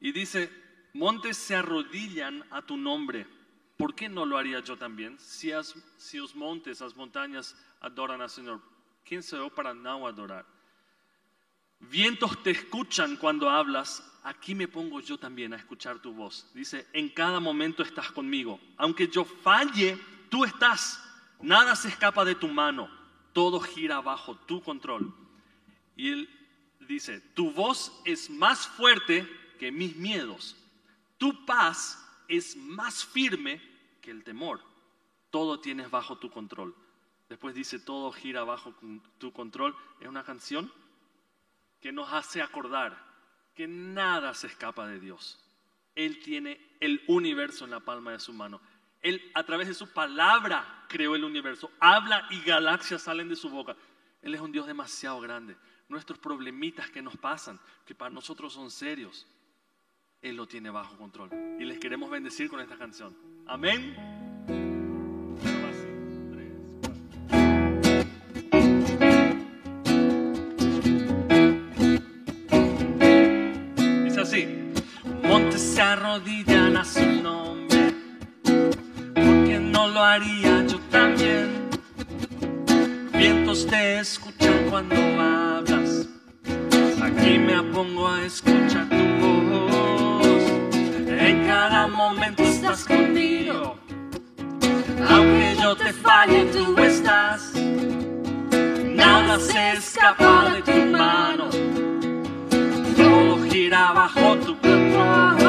[0.00, 0.50] Y dice,
[0.92, 3.26] montes se arrodillan a tu nombre.
[3.76, 5.18] ¿Por qué no lo haría yo también?
[5.20, 8.60] Si, as, si os montes, las montañas adoran al Señor,
[9.04, 10.44] ¿quién soy yo para no adorar?
[11.78, 16.50] Vientos te escuchan cuando hablas, aquí me pongo yo también a escuchar tu voz.
[16.52, 18.58] Dice, en cada momento estás conmigo.
[18.76, 19.98] Aunque yo falle,
[20.30, 21.00] tú estás.
[21.40, 22.88] Nada se escapa de tu mano.
[23.32, 25.14] Todo gira bajo tu control.
[25.96, 26.43] Y él
[26.86, 29.28] dice, tu voz es más fuerte
[29.58, 30.56] que mis miedos.
[31.18, 33.60] Tu paz es más firme
[34.00, 34.60] que el temor.
[35.30, 36.74] Todo tienes bajo tu control.
[37.28, 38.74] Después dice, todo gira bajo
[39.18, 39.74] tu control.
[40.00, 40.72] Es una canción
[41.80, 42.98] que nos hace acordar
[43.54, 45.38] que nada se escapa de Dios.
[45.94, 48.60] Él tiene el universo en la palma de su mano.
[49.00, 51.70] Él a través de su palabra creó el universo.
[51.78, 53.76] Habla y galaxias salen de su boca.
[54.22, 55.56] Él es un Dios demasiado grande.
[55.88, 59.26] Nuestros problemitas que nos pasan, que para nosotros son serios,
[60.22, 61.30] Él lo tiene bajo control.
[61.60, 63.14] Y les queremos bendecir con esta canción.
[63.46, 63.94] Amén.
[74.04, 74.48] Dice así.
[75.22, 77.94] Montes se arrodillan a su nombre.
[78.42, 81.68] Porque no lo haría yo también.
[83.12, 84.33] Vientos te escuchan
[84.74, 86.08] cuando hablas.
[87.00, 89.04] Aquí me pongo a escuchar tu
[89.52, 90.26] voz.
[91.06, 93.76] En cada momento estás conmigo.
[95.08, 97.52] Aunque yo te falle, tú estás.
[98.84, 101.50] Nada se escapa de tu mano.
[102.96, 105.43] Todo gira bajo tu control.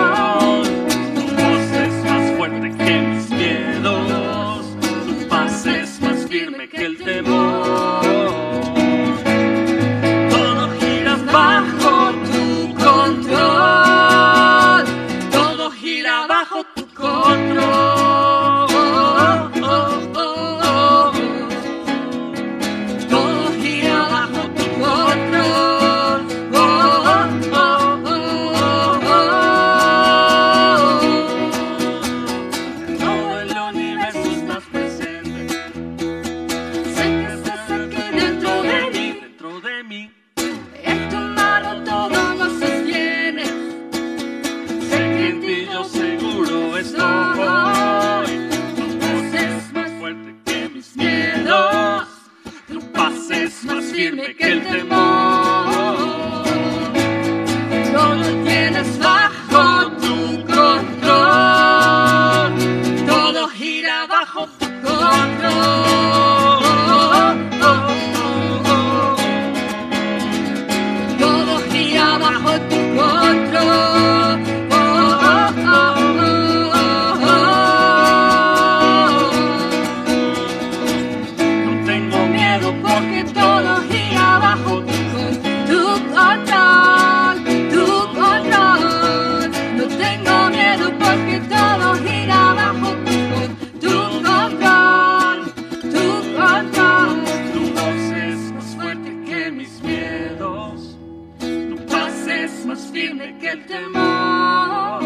[102.75, 104.99] Más firme que el temor.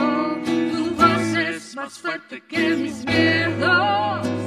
[0.44, 4.39] Tu voz es más fuerte que mis miedos.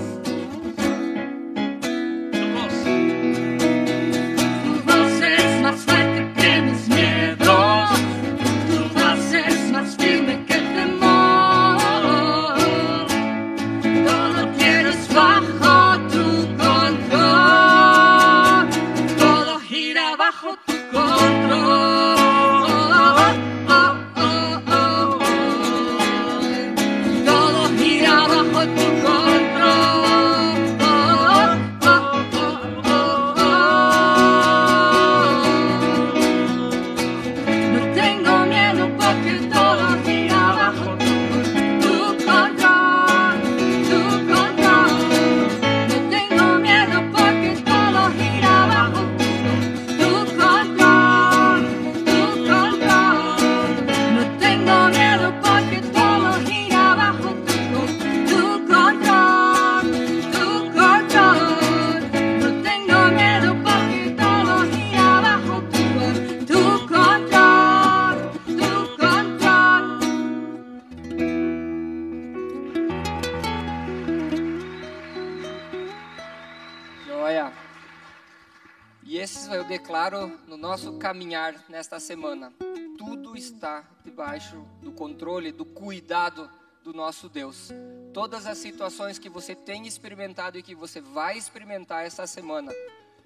[81.32, 82.52] Caminhar nesta semana,
[82.98, 86.50] tudo está debaixo do controle, do cuidado
[86.84, 87.70] do nosso Deus.
[88.12, 92.70] Todas as situações que você tem experimentado e que você vai experimentar essa semana,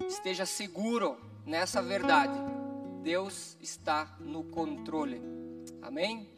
[0.07, 2.33] esteja seguro nessa verdade.
[3.03, 5.21] Deus está no controle.
[5.81, 6.29] Amém?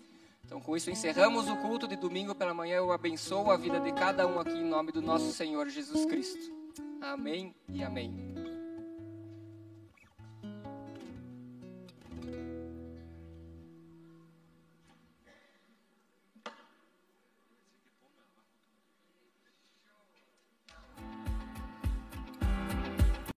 [0.44, 2.78] Então, com isso, encerramos o culto de domingo pela manhã.
[2.78, 6.52] Eu abençoo a vida de cada um aqui em nome do nosso Senhor Jesus Cristo.
[7.00, 8.59] Amém e amém.